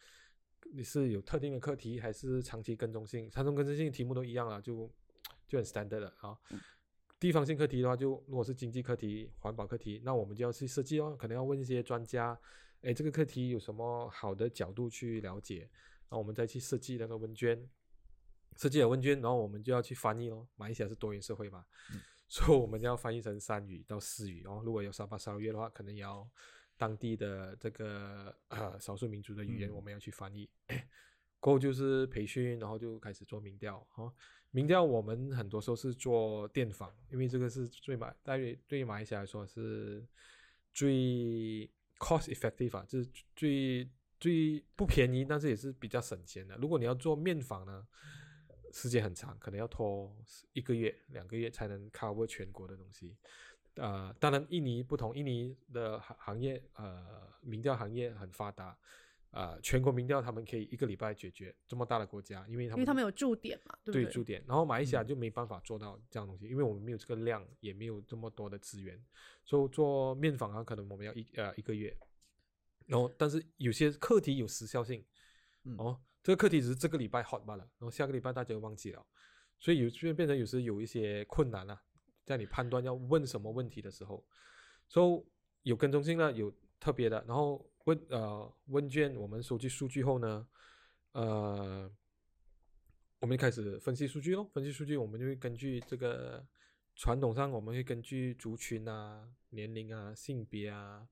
[0.74, 3.30] 你是有特定的课题还是长期跟踪性？
[3.30, 4.91] 长期跟踪性题目都一样了，就
[5.48, 6.36] 就很 standard 了啊。
[7.19, 12.39] 地方性课题的话就，如果是经济课题、环保课题，那我们就要去设计哦，可能要问一些专家，
[12.82, 15.69] 哎，这个课题有什么好的角度去了解，
[16.08, 17.69] 然后我们再去设计那个问卷，
[18.55, 20.47] 设计了问卷，然后我们就要去翻译哦。
[20.55, 21.65] 马来西亚是多元社会嘛，
[22.29, 24.62] 所以我们要翻译成三语到四语哦。
[24.63, 26.25] 如果有沙巴沙捞越的话，可能要
[26.77, 30.49] 当地的这个呃少数民族的语言，嗯我们要去翻译。
[31.41, 34.13] 过后就是培训，然后就开始做民调哦。
[34.51, 40.03] 民调我们很多时候是做电访，因为这个是最马对于对于马来西亚来说是
[40.73, 46.57] 最 cost effective 啊，就是最最不便宜，但是也是比较省钱的。
[46.57, 47.88] 如果你要做面访呢，
[48.71, 50.15] 时间很长，可能要拖
[50.53, 53.15] 一个月、两个月才能 cover 全国的东西。
[53.75, 58.77] 呃，当然印尼不同，印尼的行行业呃民调行业很发达，
[59.32, 64.04] 呃全国民调他们可以一个礼拜解决这么大的国家，因为他们因为他们有驻点嘛，对不对？
[64.06, 64.12] 对？
[64.12, 69.00] 驻点，然后马来西亚就没办法做到这样东西，因为我们没有这个量，也没有这么多的资源，
[69.44, 71.96] 所以做面访啊，可能我们要一呃一个月，
[72.88, 75.06] 然后但是有些课题有时效性，
[75.63, 75.76] 嗯。
[75.78, 79.06] 哦，这个课题只是这个礼拜 hot 罢了，然后下个礼拜大家就忘记了，
[79.58, 81.82] 所以有就变成有时有一些困难啊，
[82.26, 84.26] 在你判断要问什么问题的时候，
[84.88, 90.47] 所以有跟踪性呢，有特别的，然后问呃问卷我们收集数据后呢，
[91.13, 91.91] 呃，
[93.19, 96.45] 我们开始分析数据咯，分析数据我们就会根据这个
[96.95, 101.08] 传统上我们会根据族群啊、年龄啊、性别啊、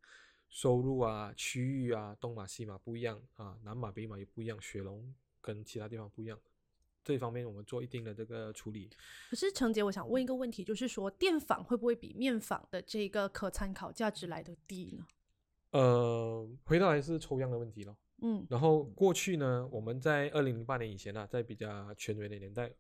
[0.50, 5.12] 收入啊、区域啊，东马西马不一样啊，南马北马也不一样，雪龙
[5.42, 6.40] 跟其他地方不一样。
[7.04, 8.88] 这方面我们做一定的这个处理，
[9.32, 15.08] 可是程杰，我想问一个问题，就是说电访会不会比面访的这个可参考价值来的低呢？
[15.78, 17.96] 呃，回到还是抽样的问题咯。
[18.24, 22.74] 嗯然后过去呢，我们在二零零八年以前呢、在比较权威的年代，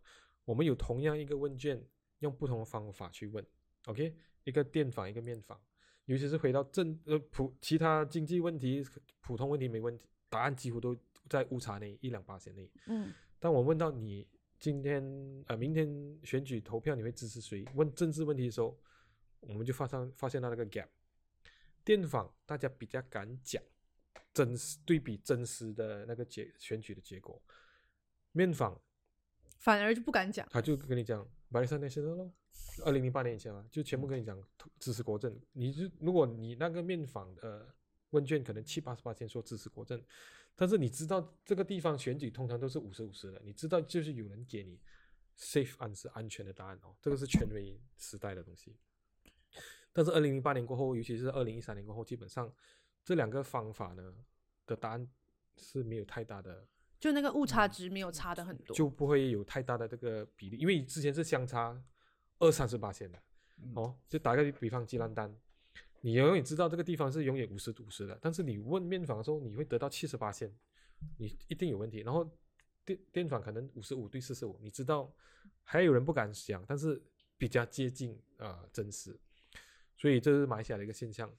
[0.45, 1.79] 我们有同样一个问卷，
[2.21, 3.45] 用不同的方法去问
[3.85, 5.59] ，OK，一个电访，一个面访，
[6.05, 8.83] 尤其是回到政呃普其他经济问题、
[9.21, 10.97] 普通问题没问题，答案几乎都
[11.29, 12.67] 在误差内一两八线内。
[12.87, 15.03] 嗯当我问到你今天
[15.45, 15.87] 呃明天
[16.23, 17.63] 选举投票你会支持谁？
[17.75, 18.75] 问政治问题的时候，
[19.41, 20.87] 我们就发上发现到那个 gap。
[21.87, 23.63] 电访大家比较敢讲
[24.33, 27.41] 真实对比真实的那个结选举的结果，
[28.33, 28.77] 面访
[29.57, 30.45] 反而就不敢讲。
[30.51, 32.33] 他就跟你讲 r i s a Nasional 咯，
[32.83, 34.37] 二零零八年以前嘛，就全部跟你讲
[34.77, 35.39] 支持国政。
[35.53, 37.73] 你就如果你那个面访的
[38.09, 40.03] 问卷可能七八十八千说支持国政，
[40.57, 44.77] 但是你知道这个地方选举通常都是五十五十的，你知道就是有人给你
[45.37, 48.75] safe 安是安全的答案哦，这个是权威时代的东西。
[49.97, 52.53] 但是二零零八年过后，尤其是二零一三年过后，基本上
[53.03, 54.13] 这两个方法呢
[54.67, 55.09] 的答案
[55.55, 56.63] 是没有太大的
[56.99, 61.75] 就那个误差值没有差的很多，就不会有太大的这个比例，因为之前是相差
[62.37, 63.19] 二三十八线的、
[63.59, 63.97] 嗯哦。
[64.07, 65.35] 就打个比方，吉兰丹，
[66.01, 70.55] 你永远知道这个地方是永远五十五十的，但是你问面访的时候，你会得到七十八线，
[71.17, 72.01] 你一定有问题。
[72.01, 72.23] 然后
[72.85, 75.11] 电电访可能五十五对四十五，你知道
[75.63, 77.01] 还有人不敢想，但是
[77.35, 79.19] 比较接近啊、呃真实，
[79.97, 81.29] 所以这是马来西亚的一个现象。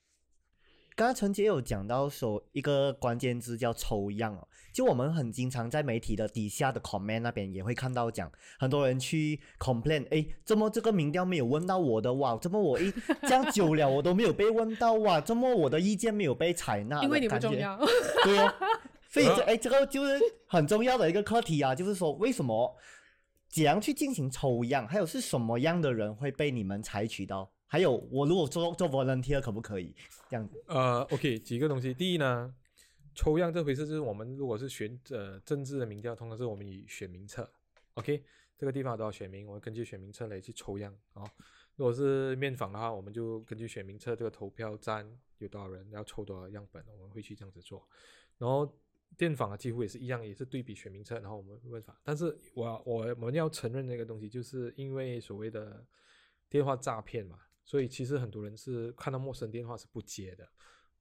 [0.96, 12.36] 刚刚陈杰有讲到说一个关键字叫抽样哦，就我们很经常在媒体的底下的 comment 那边也会看到讲，很多人去 complain，哎，怎么这个民调没有问到我的哇？
[12.38, 12.92] 怎么我一
[13.22, 15.20] 这样久了我都没有被问到哇？
[15.20, 17.00] 怎么我的意见没有被采纳？
[17.04, 17.78] 因为你不感觉重要。
[18.24, 18.52] 对哦，
[19.08, 22.76] 所以这啊哎，这个就是很重要的一个课题啊，就是说为什么
[23.48, 27.52] 怎样去进行抽样，还有是什么样的人会被你们采取到？
[27.68, 29.94] 还有我如果做做 volunteer 可不可以
[30.28, 30.60] 这样子？
[30.66, 31.92] 呃，OK，几个东西。
[31.92, 32.52] 第一呢，
[33.14, 37.48] 抽样这回事就是我们如果是选呃政治的民调，通常是我们以选民册
[37.94, 38.24] ，OK，
[38.56, 41.22] 这个地方有多少选民，我们根据选民册来去抽样啊、
[41.76, 45.06] 如果是面访的话，我们就根据选民册这个投票站
[45.38, 47.86] 有多少人，要抽多少样本，我们会去这样子做。
[48.38, 48.68] 然后
[49.16, 52.00] 电访啊，几乎也是一样，也是对比选民册，然后我们问法。
[52.02, 55.84] 但是我我我们要承认那个东西，就是因为所谓的
[56.48, 60.48] 电话诈骗嘛，所以其实很多人是看到陌生电话是不接的。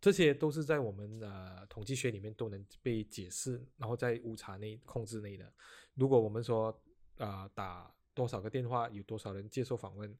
[0.01, 5.51] 这些都是在我们呃统计学里面都能被解释，然后在误差内控制内的。
[5.93, 6.69] 如果我们说
[7.15, 10.13] 啊、呃打多少个电话，有多少人接受访问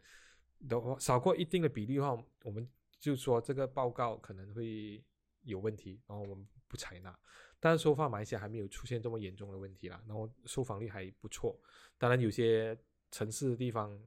[0.69, 2.65] 的话，少过一定的比例的话，我们
[2.97, 5.03] 就说这个报告可能会
[5.41, 7.13] 有问题，然后我们不采纳。
[7.60, 11.60] 但是收发马来西亚还没有出现这么严重的问题啦，然后受访率还不错。
[11.97, 12.77] 当然有些
[13.12, 13.99] 城市的地方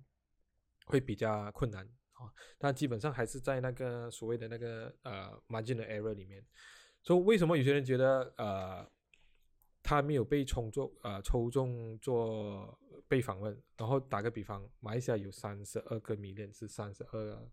[0.87, 1.89] 会比较困难
[2.21, 6.45] 啊，但基本上还是在那个所谓的那个呃 margin 的 error 里面。
[7.03, 8.87] 所以为什么有些人觉得呃
[9.83, 12.79] 他没有被抽中呃抽中做
[13.09, 13.59] 被访问？
[13.77, 17.51] 然后打个比方，马来西亚有三十二个迷恋是三十二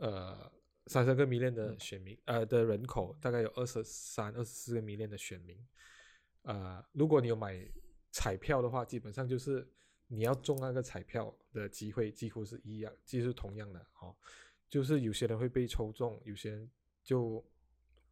[0.00, 0.52] 呃
[0.86, 5.56] 三十个迷恋的选民呃的人口，大概有二十三、二十四个迷恋的选民。
[6.42, 7.66] 呃，如果你有买
[8.10, 9.66] 彩票的话，基本上就是
[10.06, 14.14] 你要中那个彩票的机会几乎是一样，几乎是同样的哦。
[14.68, 16.70] 就是有些人会被抽中，有些人
[17.02, 17.44] 就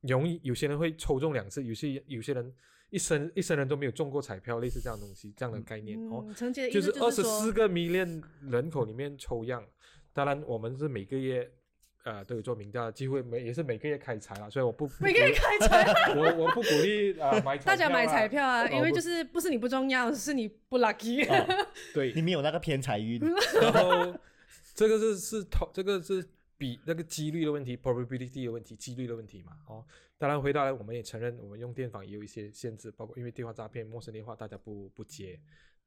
[0.01, 2.53] 容易，有些人会抽中两次，有些有些人
[2.91, 6.27] 一生一生人都没有中过彩票，类似这样东西，这样的概念、哦。
[6.71, 9.65] 就思是二十说四个迷恋人口里面抽样，
[10.13, 11.49] 当然我们是每个月
[12.09, 21.29] 呃都有做民调，几乎每也是每个月开彩了，所以我不不每个月开彩， 我我不鼓励啊、买彩大家买彩票啊，因为就是不是你不重要，是你不 lucky。
[21.29, 23.21] 哦对 你，没有那个偏财运，
[23.61, 24.19] 然后
[24.75, 26.25] 这个是是投这个是
[26.57, 29.53] 比那个几率的问题，probability 的问题，几率的问题嘛。
[29.67, 29.85] 哦，
[30.17, 35.39] 当然回到来，我们也承认，我们用电访也有一些限制，包括因为电话诈骗、陌生电话大家不不接，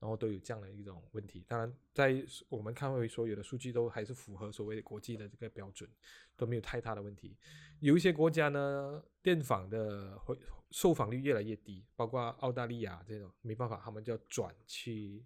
[0.01, 1.45] 然后都有这样的一种问题。
[1.47, 5.87] 当然，在我们看回所有的数据都还是符合所谓的国际的这个标准，
[6.35, 7.37] 都没有太大的问题。
[7.79, 10.35] 有一些国家呢，电访的会
[10.71, 15.23] 受访率越来越低，包括澳大利亚这种，没办法，他们就要转去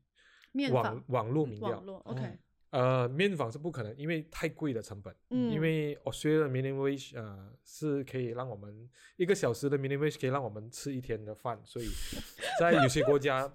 [0.52, 1.86] 网面访网络民调网。
[1.86, 2.40] 络 OK，
[2.72, 5.16] 呃，面访是不可能，因为太贵的成本。
[5.30, 11.88] 嗯，因为 Australia minimum wage 呃是可以让我们一个小时的 minimum wage 可以让我们吃一天的饭，所以
[12.60, 13.50] 在有些国家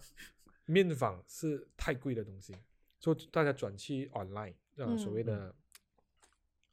[0.71, 2.55] 面访是太贵的东西，
[2.99, 5.55] 所以大家转去 online 呃、嗯所谓的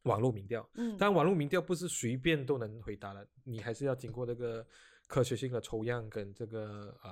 [0.04, 0.68] 网络民调。
[0.76, 4.66] 嗯，但网络民调不是随便都能回答的，你还是要经过这个
[5.08, 7.12] 科学性的抽样跟这个呃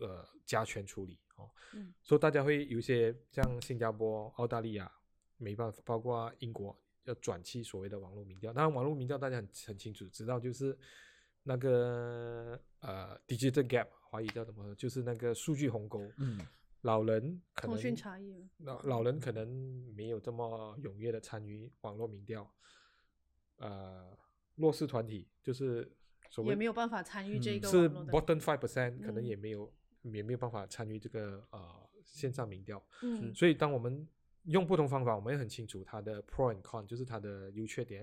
[0.00, 1.50] 呃加权处理哦。
[1.74, 4.90] 嗯所以大家会有一些像新加坡、澳大利亚
[5.36, 8.52] 没办法，包括英国要转去所谓的网络民调。
[8.52, 10.78] 当然，网络民调大家很很清楚知道，就是
[11.42, 14.72] 那个呃 digital gap，华语叫什么？
[14.76, 16.00] 就是那个数据鸿沟。
[16.18, 16.38] 嗯，
[16.82, 18.48] 老人可能通讯能差异。
[18.58, 19.48] 老老人可能
[19.96, 22.48] 没有这么踊跃的参与网络民调，
[23.56, 24.16] 呃，
[24.54, 25.90] 弱势团体就是
[26.30, 32.80] 所谓也没有办法参与这嗯是个网络的，bottom five percent，可能嗯也没有、也没有办法参与这个呃线上民调。
[33.02, 34.06] 嗯所以当我们
[34.44, 38.02] 用不同方法，我们也很清楚它的 pro and con，就是它的优缺点，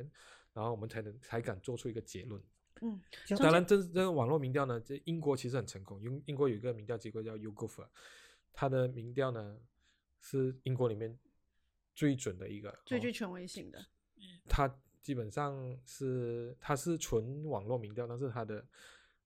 [0.52, 2.44] 然后我们才能才敢做出一个结论。
[2.82, 3.00] 嗯，
[3.38, 7.88] 当然，这这个网络民调呢，这英国其实很成功，英英国有一个民调机构叫 YouGov，
[8.52, 9.58] 它的民调呢
[10.20, 11.18] 是英国里面
[11.94, 13.86] 最准的一个，哦最具权威性的。
[14.50, 14.68] 它
[15.02, 18.66] 基本上是它是纯网络民调，但是它的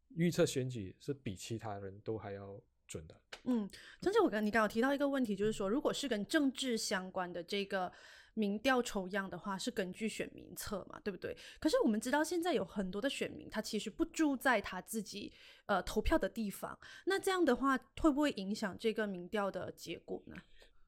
[0.09, 3.21] 预测选举是比其他人都还要准的。
[3.45, 3.69] 嗯，
[4.01, 7.91] 张姐，我刚你刚刚提到一个问题，就是说，如果是跟政治相关的这个
[8.35, 11.35] 民调抽样的话，是根据选民册嘛，对不对？
[11.59, 15.33] 可是我们知道现在有很多的选民，他其实不住在他自己
[15.65, 20.35] 呃投票的地方，那这样的话会不会影响这个民调的结果呢？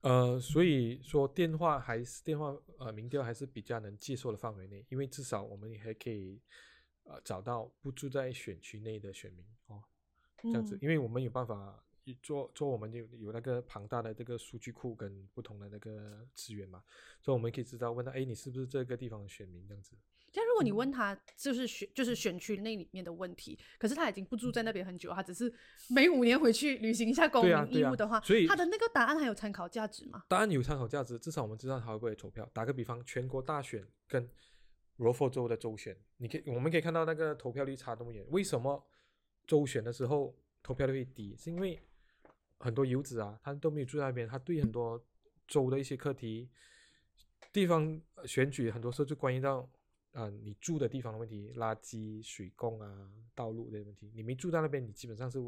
[0.01, 6.39] 呃，所以说电话还是电话呃民调还是比较能接受的范围内，因为至少我们也还可以
[7.03, 9.81] 呃找到不住在选区内的选民哦，
[10.43, 11.83] 这样子，嗯因为我们有办法
[12.15, 16.83] 做做我们有有那个庞大的这个数据库跟不同的那个资源嘛，
[17.21, 19.95] 所以我们可以知道问他，哎，你是不是这个地方的选民这样子？
[20.33, 25.51] 但如果你问他就是选就是选区那里面的问题，可是他已经不住在那边很久，他只是
[25.89, 30.23] 每五年回去履行一下公民义务的话，所以他的那个答案还有参考价值吗？
[30.27, 32.47] 答案有参考价值，至少我们知道他会不会投票。
[32.53, 34.29] 打个比方，全国大选跟
[34.97, 38.23] 罗佛州的州选，你可以我们可以看到那个投票率差那么远。
[38.29, 38.85] 为什么
[39.47, 41.35] 州选的时候投票率会低？
[41.35, 41.79] 是因为
[42.59, 45.01] 很多游子啊，他都没有住在那边，他对很多
[45.47, 46.49] 州的一些课题、
[47.53, 49.59] 地方呃选举，很多时候就关系到
[50.13, 54.11] 啊、呃你住的地方的问题，垃圾、水供啊、道路这些问题。
[54.13, 55.39] 你没住在那边，你基本上是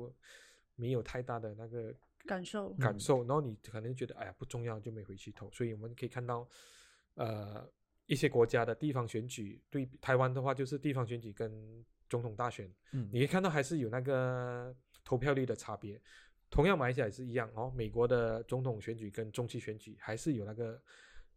[0.75, 1.93] 没有太大的那个
[2.25, 6.47] 感受嗯感受，然后你可能觉得哎呀不重要就没回去投，所以我们可以看到，
[7.15, 7.67] 呃，
[8.05, 15.99] 一些国家的地方选举，对台湾的话就是地方选举跟总统大选，嗯你可以看到还是有那个投票率的差别。
[16.49, 20.81] 同样马来西亚也是一样哦，美国的总统选举跟中期选举还是有那个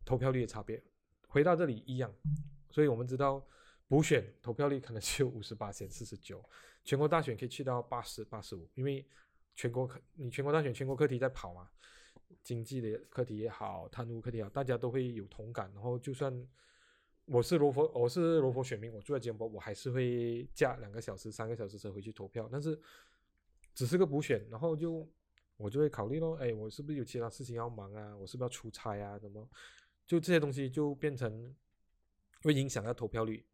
[0.04, 0.82] 投票率的差别。
[1.28, 2.12] 回到这里一样，
[2.70, 3.42] 所以我们知道
[3.88, 6.42] 补选投票率可能只有五十八线四十九，
[6.84, 9.06] 全国大选可以去到八十八十五，因为
[9.54, 11.68] 全国课你全国大选全国课题在跑嘛，
[12.42, 15.70] 经济的课题也好，贪污课题也好，大家都会有同感。
[15.74, 16.46] 然后就算
[17.26, 22.48] 我是罗佛，我是罗佛选民，我住在吉隆坡，我还是会驾两个小时、三个小时车回去投票。
[22.50, 22.78] 但是
[23.74, 25.08] 只是个补选，然后就
[25.56, 28.16] 我就会考虑咯，哎，我是不是有其他事情要忙啊？
[28.16, 29.18] 我是不是要出差啊？
[29.18, 29.48] 什么？
[30.06, 31.54] 就这些东西就变成
[32.42, 33.44] 会影响到投票率。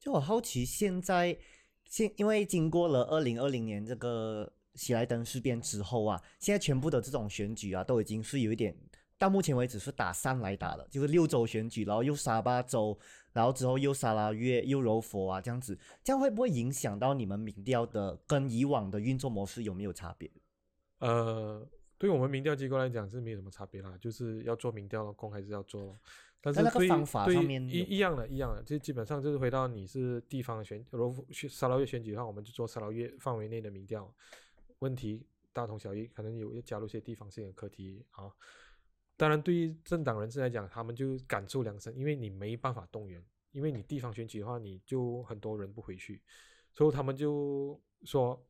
[0.00, 1.38] 就我好奇，现在
[1.84, 8.76] 现因为经过了二零二零年这个喜来登事变之后啊，现在全部的这种选举啊，都已经是有一点
[9.18, 12.98] 到目前为止是打散来打了，就是六州选举，然后又沙巴州，
[13.32, 20.30] 然后之后又沙拉越又柔佛啊这样子，这样会不会影响到你们民调的跟以往的运作模式有没有差别？
[20.98, 21.64] 呃，
[21.96, 25.96] 对我们民调机构来讲是没有什么差别啦，就是要做民调的工还是要做咯。
[26.40, 34.12] 但是那个方法上面一一样的，一样的，就基本上就是回到你是地方选，柔佛去沙捞越选举的话，我们就做沙拉越范围内的民调，
[34.78, 38.30] 问题大同小异，可能有加入一些地方性的课题啊。
[39.18, 46.22] 当然，对于政党人士来讲，他们就感受良深，因为你没办法动员，因为你地方选举的话，你就很多人不回去，
[46.72, 48.40] 所以他们就说，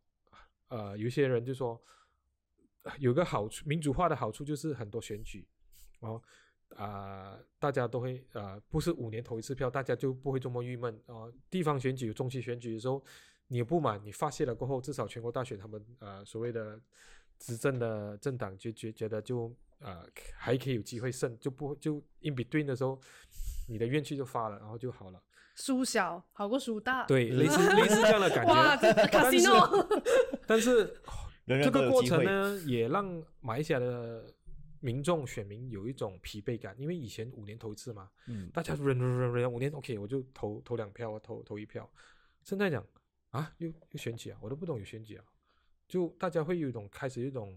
[0.69, 1.83] 呃，有些人就说，
[2.99, 5.49] 有个好处，民主化的好处就是很多选举，
[6.01, 6.23] 哦，
[6.77, 11.33] 啊、大家都会呃，不是五年投一次票，大家就不会这么郁闷哦。
[11.49, 13.03] 地方选举、中期选举的时候，
[13.47, 16.79] 你不满，你发泄了过后，至少全国大选他们呃所谓的
[17.39, 19.51] 执政的政党就觉觉得就
[19.81, 20.05] 呃
[20.37, 23.01] 还可以有机会胜，就不就 in between 的时候，
[23.69, 25.23] 你的怨气就发了，然后就好了。
[25.55, 28.93] 输小好过输大，对， 类似类似这样的感哇，觉。
[28.93, 29.89] 这卡西诺，
[30.47, 30.85] 但是
[31.47, 32.03] 人人这个过。
[32.03, 33.05] 程呢，也让
[33.41, 34.25] 马来西亚的
[34.79, 41.91] 民众选民有一种疲惫感，因为以前五年投一次嘛，嗯，大家忍忍忍忍五年，OK，我就投投两票，投投一票。
[42.45, 42.87] 现在讲
[43.31, 45.25] 啊，又又选举啊，我都不懂有选举啊，
[45.89, 47.53] 就大家会有一种开始有一种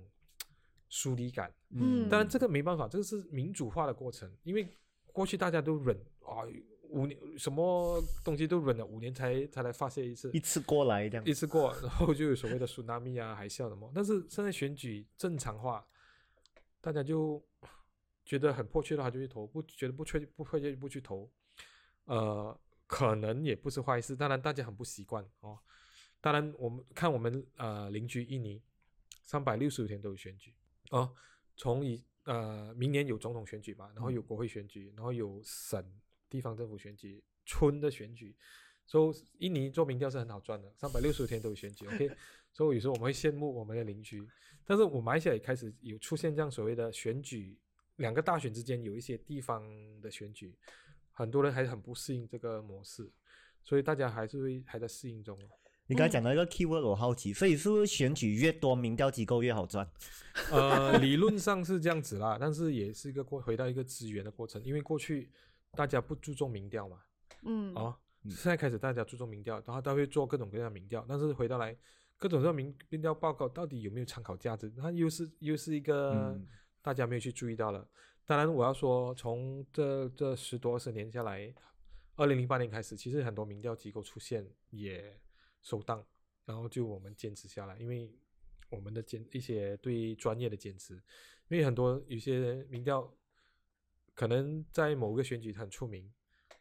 [0.92, 1.52] 疏离感。
[1.70, 4.68] 嗯当然这个没办法，这个是民主化的过程，因为
[5.12, 6.46] 过去大家都忍啊，
[6.89, 11.34] 五年什么东西都忍了五年才才来发泄一次，一次过来这样一。
[11.34, 13.89] 次过，然后就有所谓的 tsunami 啊、海啸什么。
[13.96, 15.88] 但是现在选举正常化，
[16.82, 17.42] 大家就
[18.26, 21.32] 觉得很迫切的话就去投，不觉得不确不迫切就不去投，
[22.06, 24.14] 呃，可能也不是坏事。
[24.14, 25.58] 当然大家很不习惯哦。
[26.20, 28.62] 当然我们看我们呃邻居印尼，
[29.24, 30.54] 三百六十五天都有选举
[30.92, 31.14] 哦，
[31.58, 35.84] 从以呃明年有总统选举嘛，然后有国会选举，然后有省
[36.30, 38.34] 地方政府选举、村的选举。
[38.86, 42.12] 所以印尼做民调是很好赚的，三百六十五天都有选举，OK。
[42.52, 44.28] 所以有时候我们会羡慕我们的邻居，
[44.66, 47.58] 但是我们马来西亚也开始有出现这样所谓的选举，
[47.98, 49.64] 两个大选之间有一些地方
[50.02, 50.54] 的选举，
[51.12, 53.10] 很多人还很不适应这个模式，
[53.64, 55.48] 所以大家还是会还在适应中哦。
[55.92, 59.86] 你刚才讲到一个 keyword，我好奇，所以是不是选举越多，民调机构越好赚？
[60.50, 65.30] 呃， 理论上是这样子啦，但是也是一个过回到一个资源的过程，因为过去
[65.74, 67.02] 大家不注重民调嘛，
[67.42, 71.76] 嗯，哦，嗯现在开始大家注重民调，然后他会做各种各样的民调，但是回到来
[72.16, 76.48] 各种各样的民民调报告到底有没有参考价值，它又是又是一个嗯
[76.82, 77.86] 大家没有去注意到了。
[78.26, 81.54] 当然，我要说，从这这十多二十年下来，
[82.16, 85.20] 二零零八年开始，其实很多民调机构出现也
[85.62, 86.05] 收档，
[86.45, 88.12] 然后就我们坚持下来，因为
[88.70, 90.93] 我们的坚一些对专业的坚持，
[91.49, 93.14] 因为很多有些民调
[94.14, 96.12] 可能在某个选举很出名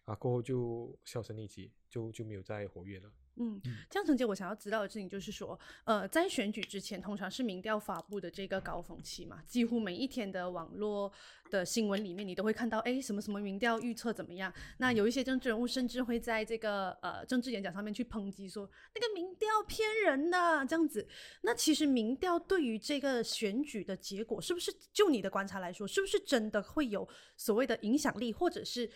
[0.04, 3.12] 啊，过后就销声匿迹，就就没有再活跃了。
[3.42, 11.10] 嗯，这样，陈姐，我想要知道的事情就是说，呃，在选举之前，通常是民调发布的这个高峰期嘛，几乎每一天的网络
[11.50, 14.52] 的新闻里面，你都会看到，哎，什么什么民调预测怎么样？
[14.76, 21.08] 那有一些政治人物甚至会在这个呃政治演讲上面去抨击说，那个民调骗人的这样子。
[21.40, 28.90] 那其实民调对于这个选举的结果，是不是就你的观察来说，是不是真的会有所谓的影响力，或者是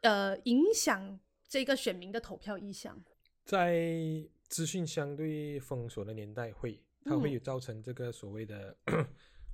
[0.00, 2.98] 呃影响这个选民的投票意向？
[3.44, 3.84] 在
[4.48, 8.76] 资讯相对封锁的年代，会它会有造成这个所谓的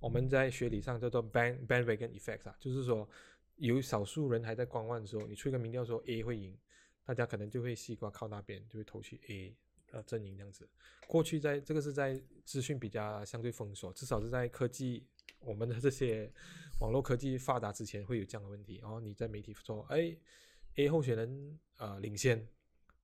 [0.01, 3.09] 我们在学理上叫做 band bandwagon effect 啊，就是说
[3.57, 6.57] 有少数人还在观望的时候，你出一个民调说 A 会赢，
[7.05, 9.57] 大家可能就会西瓜靠那边，就会投去 A
[9.93, 10.69] 呃阵营这样子。
[11.07, 15.07] 过去在这个是在资讯比较相对封锁，至少是在科技
[15.41, 16.31] 我们的这些
[16.81, 18.79] 网络科技发达之前会有这样的问题。
[18.83, 20.15] 然后你在媒体说，哎
[20.77, 22.47] ，A 候选人呃领先。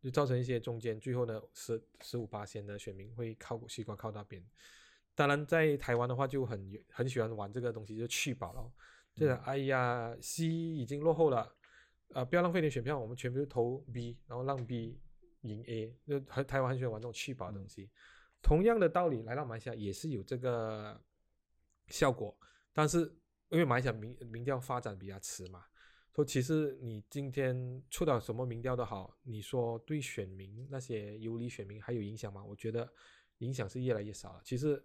[0.05, 4.45] 就造成一些中间，最后呢十十五八仙的选民会靠西瓜靠那边。
[5.15, 8.71] 当然，在台湾的话就很很喜欢玩这个东西，就去保了。
[9.15, 11.51] 这个哎呀，C 已经落后了，
[12.13, 15.01] 啊，不要浪费点选票，我们全部都投 B，然后让 B
[15.41, 15.97] 赢 A。
[16.07, 17.89] 就台台湾很喜欢玩这种去保的东西。
[18.43, 21.01] 同样的道理，来到马来西亚也是有这个
[21.87, 22.37] 效果，
[22.75, 23.11] 但是
[23.49, 25.65] 因为马来西亚民民调发展比较迟嘛。
[26.15, 32.45] 说其实你今天出到什么民调都好，你说对选民那些游离选民还有影响吗？
[32.45, 32.89] 我觉得
[33.39, 34.41] 影响是越来越少了。
[34.45, 34.81] 其实，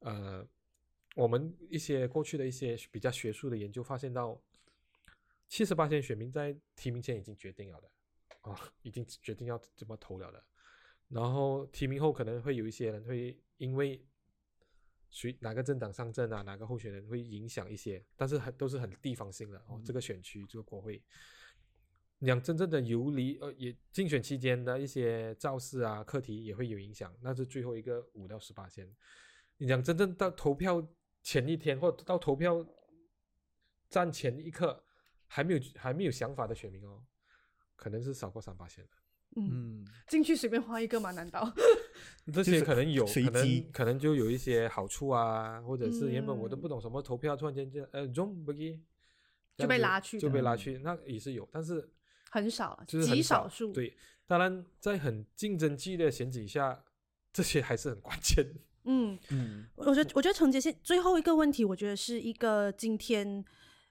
[0.00, 0.44] 呃，
[1.14, 4.42] 我们一些过去的一些比较学术的研究发现到，
[5.48, 7.90] 七十八线选民在提名前已经决定了的，
[8.40, 10.44] 啊，已经决定要怎么投了的。
[11.08, 14.04] 然后提名后可能会有一些人会因为。
[15.10, 16.42] 谁哪个政党上阵啊？
[16.42, 18.04] 哪个候选人会影响一些？
[18.16, 19.80] 但是很都是很地方性的哦。
[19.84, 21.02] 这个选区，这个国会，
[22.20, 27.14] 讲真正的游离呃，也竞选期间的一些造势啊、课题也会有影响。
[27.20, 28.90] 那是最后一个五到十八线。
[29.58, 30.86] 你讲真正到投票
[31.22, 32.66] 前一天或到投票
[33.88, 34.84] 站前一刻
[35.26, 37.02] 还没有还没有想法的选民哦，
[37.74, 38.95] 可能是少过三八线的。
[39.36, 41.10] 嗯，进去随便画一个嘛？
[41.12, 41.52] 难 道
[42.32, 48.80] 这些可能有可能可能就有一些好处啊，或者是原本我都不懂什么投票，突然间就呃中不给
[49.56, 51.88] 就被拉去，就被拉去，那也是有，但是
[52.30, 53.72] 很少，就是极少数。
[53.72, 56.82] 对，当然在很竞争激烈的选举下，
[57.32, 58.44] 这些还是很关键。
[58.84, 63.44] 嗯嗯，我觉得我觉得陈杰现最后一个问题，我觉得是一个今天。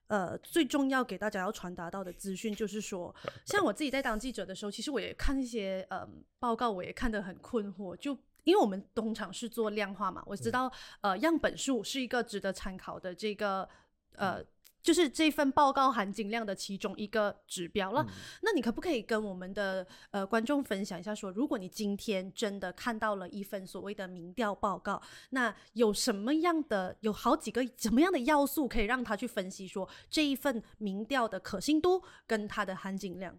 [0.07, 3.13] 呃，最重要给大家要传达到的资讯就是说，
[3.45, 6.07] 像我自己在当记者的时候，其实我也看一些呃
[6.39, 7.95] 报告，我也看得很困惑。
[7.95, 13.67] 就因为我们通常是做量化嘛，我知道呃样本数是一个值得参考的这个
[14.15, 14.43] 呃。
[14.85, 18.05] 就是这份报告含金量的其中一个指标了。
[18.43, 33.35] 那你可不可以跟我们的呃观众分享一下，说如果你今天真的看到了一份所谓的民调报告，那有什么样的有好几个什么样的要素可以让他去分析说这一份民调的可信度跟它的含金量？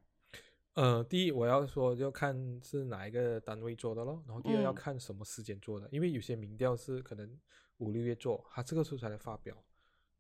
[0.75, 7.39] 呃，第一我要说要看是哪一个单位做的咯，然后第二要看什么时间做的，因为有些民调是可能
[7.79, 9.57] 五六月做，他这个时候才来发表。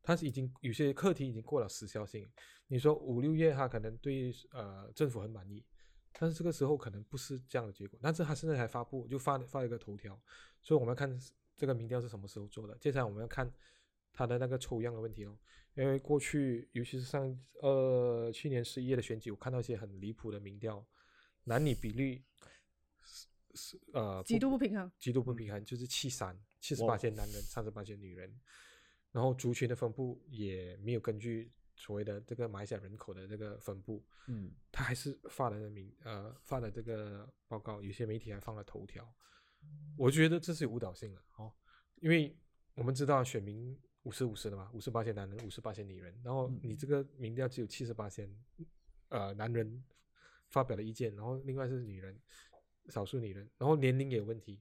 [0.06, 2.24] 它是已经有些课题已经过了时效性，
[2.68, 5.64] 你说五六月他可能对呃政府很满意，
[6.12, 7.98] 但是这个时候可能不是这样的结果。
[8.00, 10.16] 但是他现在才发布，就发发一个头条，
[10.62, 11.20] 所以我们要看
[11.56, 12.78] 这个民调是什么时候做的。
[12.78, 13.52] 接下来我们要看
[14.12, 15.36] 他的那个抽样的问题哦，
[15.74, 20.86] 因为过去尤其是上呃去年十一月的选举，我看到一些很离谱的民调，
[21.42, 22.22] 男女比率
[23.02, 28.32] 是是呃极度不平衡，极度不平衡就是七三七十八线男人，三十八线女人。
[29.16, 39.10] 然后族群的分布也没有根据所谓的这个马来西亚人口的这个分布，嗯，他还是发了名呃发了这个报告，有些媒体还放了头条，
[39.96, 41.50] 我觉得这是有误导性的哦，
[41.94, 42.36] 因为
[42.74, 48.30] 我们知道选民五十五十的嘛，五十八线男人，五十八线女人，然后你这个民调只有七十八线
[49.08, 49.82] 呃男人
[50.50, 52.20] 发表的意见，然后另外是女人，
[52.90, 54.60] 少数女人，然后年龄也有问题，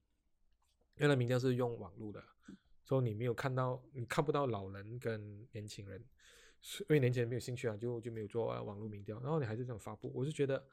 [0.96, 2.24] 原来民调是用网络的。
[2.86, 6.00] 说你没有看到，你看不到老人跟年轻人，
[6.82, 10.64] 因为年轻人没有兴趣啊，就就没有做网络民调，然后你还是这样发布，我是觉得，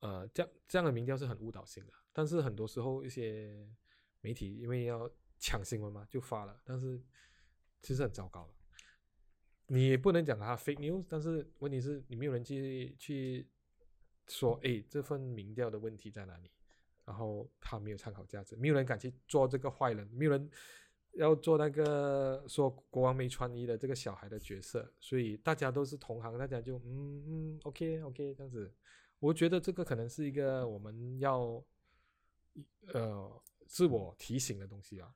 [0.00, 1.92] 呃，这样这样的民调是很误导性的。
[2.12, 3.66] 但是很多时候一些
[4.20, 7.02] 媒体因为要抢新闻嘛，就发了，但是
[7.80, 8.54] 其实很糟糕了。
[9.68, 13.48] 你也不能讲它 fake news，但是问题是你没有人去去
[14.26, 16.50] 说，哎，这份民调的问题在哪里？
[17.06, 20.50] 然后他没有参考价值，没有人敢去做这个坏人，没有人。
[21.18, 28.72] 要做那个说国王没穿衣的这个小孩的角色，所以大家都是同行，大家就嗯嗯，OK OK 这样子。
[29.18, 31.60] 我觉得这个可能是一个我们要
[32.92, 35.12] 呃自我提醒的东西啊。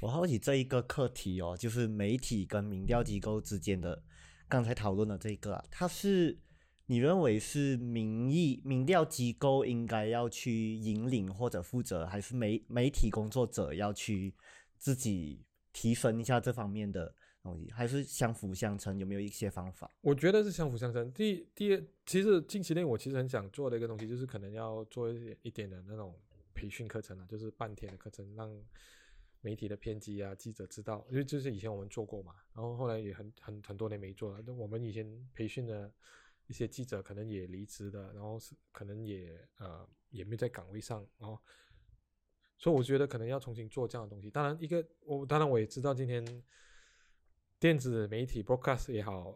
[0.00, 4.02] 我好奇这一个课题哦，就是媒体跟民调机构之间的，
[4.48, 6.38] 刚才讨论的这个，它是
[6.86, 14.32] 你认为是民意民调机构应该要去引领或者负责，还是媒媒体工作者要去
[14.78, 18.98] 自己提升一下这方面的东西，还是相辅相成？
[18.98, 19.90] 有没有一些方法？
[20.00, 21.12] 我觉得是相辅相成。
[21.12, 26.18] 第第二，其实近期内我其实很想做的一个东西，就是可能要做一点一点的那种
[26.54, 28.50] 培训课程啊，就是半天的课程，让。
[29.40, 34.42] 媒体的编辑啊，记者知道，因为就是以前我们做过嘛，然后后来也很很很多年没做了。
[34.52, 35.90] 我们以前培训的
[36.48, 41.40] 一些记者可能也离职了，然后是可能也呃也没在岗位上，然后
[42.58, 44.30] 所以我觉得可能要重新做这样的东西。
[44.30, 46.22] 当然，一个我当然我也知道，今天
[47.58, 49.34] 电子媒体 broadcast 也好，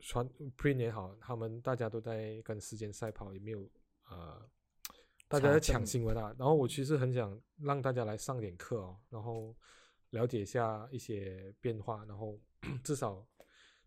[0.00, 3.70] 传 print 也好，他们大家都在跟时间赛跑，也没有
[4.08, 4.50] 呃。
[5.26, 9.56] 大家在抢新闻啊，然后我其实很想让大家来上点课哦，然后
[10.10, 12.38] 了解一下一些变化，然后
[12.84, 13.26] 至少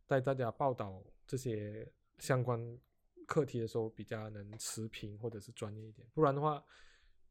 [0.08, 2.60] 带大家报道这些相关
[3.28, 6.62] 课题的时候比较能持平或者是专业一点，不然的话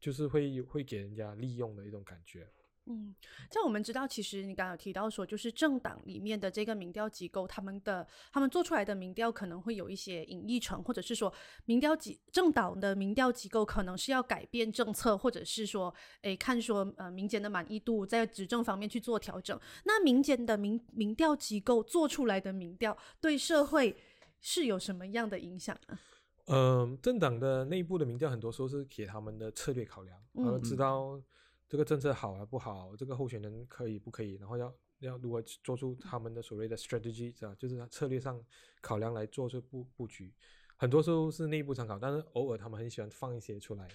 [0.07, 2.47] 就是会会给人家利用的一种感觉。
[2.85, 3.13] 嗯，
[3.51, 11.35] 像我们知道，其实你刚刚有提到说，就是政党里面的这个民调机构，他们的他们做出来的民调可能会有一些隐匿层，或者是说，
[11.65, 15.93] 民调机政党的民调机构可能是要改变政策，或者是说，
[16.23, 19.61] 诶，看说呃民间的满意度在执政方面去做调整。
[19.83, 23.97] 那民间的民民调机构做出来的民调，对社会
[24.41, 25.99] 是有什么样的影响呢？
[26.47, 31.21] 嗯，政党的内部的民调很多时候是给他们的策略考量，然后知道。
[31.69, 32.95] 这个政策好还不好？
[32.95, 34.35] 这个候选人可以不可以？
[34.35, 38.41] 然后要要如何做出他们的所谓的 strategy 啊，就是策略上
[38.81, 40.33] 考量来做出布布局。
[40.77, 43.89] 很多时候是内部参考，但是偶尔他们很喜欢放一些出来，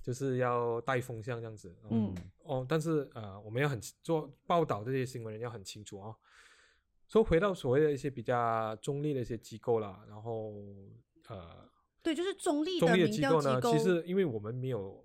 [0.00, 1.74] 就是要带风向这样子。
[1.90, 6.14] 嗯哦，但是呃，我们要很做报道这些新闻人要很清楚哦。
[7.08, 10.54] 说回到所谓的一些比较中立的一些机构啦，然后
[11.28, 11.65] 呃，
[12.06, 15.04] 对，就是中立中立的机构呢，其实因为我们没有。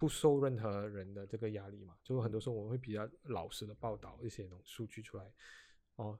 [0.00, 5.30] 不受任何人的这个压力嘛，就很多时候我们会比较老实的报道一些种数据出来，
[5.96, 6.18] 哦，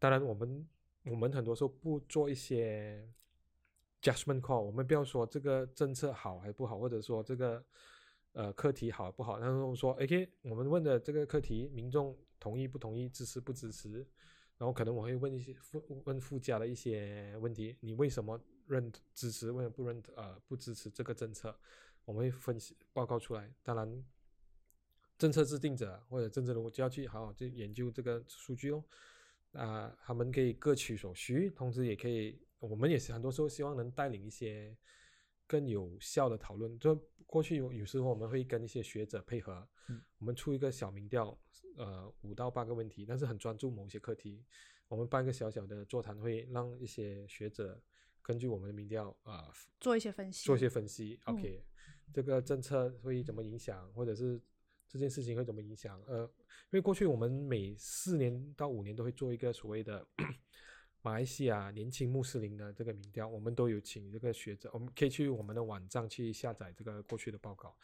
[0.00, 0.68] 当然我们
[1.04, 3.08] 我们很多时候不做一些
[4.02, 7.64] judgment call，我们不要说这个政策好还不好，或者说这个
[8.32, 14.04] 呃课题好不好，然后说 OK，我们问的这个课题，民众同意不同意，支持不支持，
[14.58, 18.36] 然后可能我会问一些附问附加的一些问题，你为什么
[18.72, 21.54] 认支持，为什么不认呃不支持这个政策？
[22.04, 24.04] 我们会分析报告出来，当然，
[25.18, 28.82] 政策制定者或者政治人物就要去好好去研究这个数据哦。
[29.52, 34.76] 啊，他们可以各取所需，同时也可以，我们也是很多时候希望能带领一些
[35.46, 36.78] 更有效的讨论。
[36.78, 36.94] 就
[37.26, 39.68] 过去有有时候我们会跟一些学者配合，
[40.18, 41.36] 我们出一个小民调，
[41.76, 44.44] 呃，五到八个问题，但是很专注某些课题，
[44.88, 47.80] 我们办一个小小的座谈会，让一些学者
[48.22, 51.64] 根据我们的民调啊做一些分析，做一些分析，OK。
[52.12, 54.40] 这个政策会怎么影响，或者是
[54.88, 56.02] 这件事情会怎么影响？
[56.08, 60.04] 呃，因为过去我们每四年到五年都会做一个所谓的
[61.02, 67.76] 马来西亚年轻穆斯林的这个民调，我们都有请这个学者，我们可以去我们的网站去下载这个过去的报告。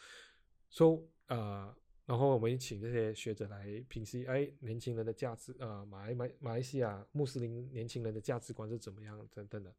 [0.71, 1.73] 说呃，
[2.05, 9.73] 然后我们请这些学者来评析，哎，年轻人的价值，呃，马来马马来西亚穆斯林年轻人的价值观是怎么样等等的。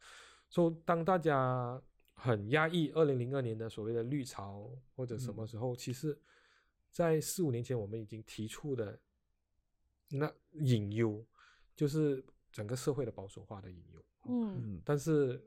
[0.49, 1.81] 说当大家。
[2.19, 6.19] 很压抑，二零零二年的所谓的绿潮或者什么时候，其实，
[6.91, 8.99] 在四五年前我们已经提出的
[10.09, 11.23] 那隐忧，
[11.75, 14.03] 就是整个社会的保守化的隐忧。
[14.23, 15.39] 嗯，但是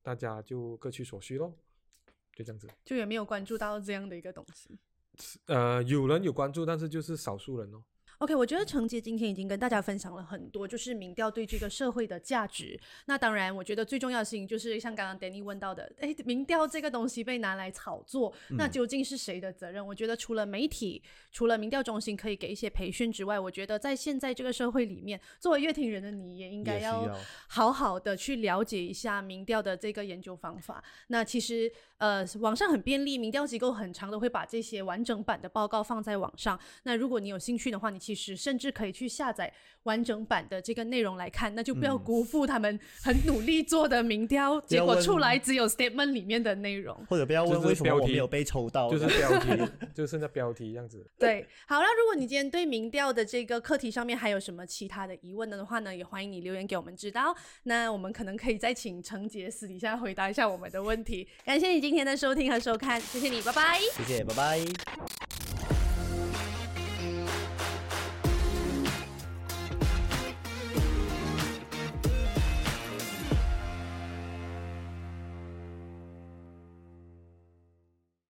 [0.00, 1.52] 大家就各取所需喽，
[2.32, 2.66] 就这样子。
[2.82, 4.70] 就也没有关注到这样的一个东西。
[5.44, 7.84] 呃，有人有关注，但是就是少数人哦。
[8.18, 12.78] OK，我觉得程杰今天已经跟大家分享了很多，就是民调对这个社会的价值。
[13.04, 19.86] 那当然，我觉得最重要的事情就是像刚刚 Danny 问到的，哎，民调这个东西被拿来炒作，那究竟是谁的责任？
[19.86, 27.14] 我觉得除了媒体，除了民调中心可以给一些培训之外，我觉得在现在这个社会里面，作为乐听人的你也应该要
[27.48, 30.82] 好好的去了解一下民调的这个研究方法。
[31.08, 31.70] 那其实。
[31.98, 36.60] 呃，网上很便利，民调机构很长都会把这些完整版的报告放在网上。
[36.82, 39.52] 那如果你有兴趣的话，你其其实甚至可以去下载
[39.82, 46.96] 完整版的这个内容来看，那就不要嗯辜负他们很努力做的民调，结果出来只有 statement 里面的内容。
[47.10, 51.06] 或者不要问为什么我没有被抽到， 就是标题，就剩下标题这样子。
[51.18, 57.36] 对，好，那如果你今天对民调的这个课题上面还有什么其他的疑问的话呢，也欢迎你留言给我们知道。
[57.64, 61.28] 那我们可能可以再请程杰私底下回答一下我们的问题。
[61.44, 63.78] 感谢你今天的收听和收看，谢谢你，拜拜。
[63.96, 65.35] 谢谢，拜拜。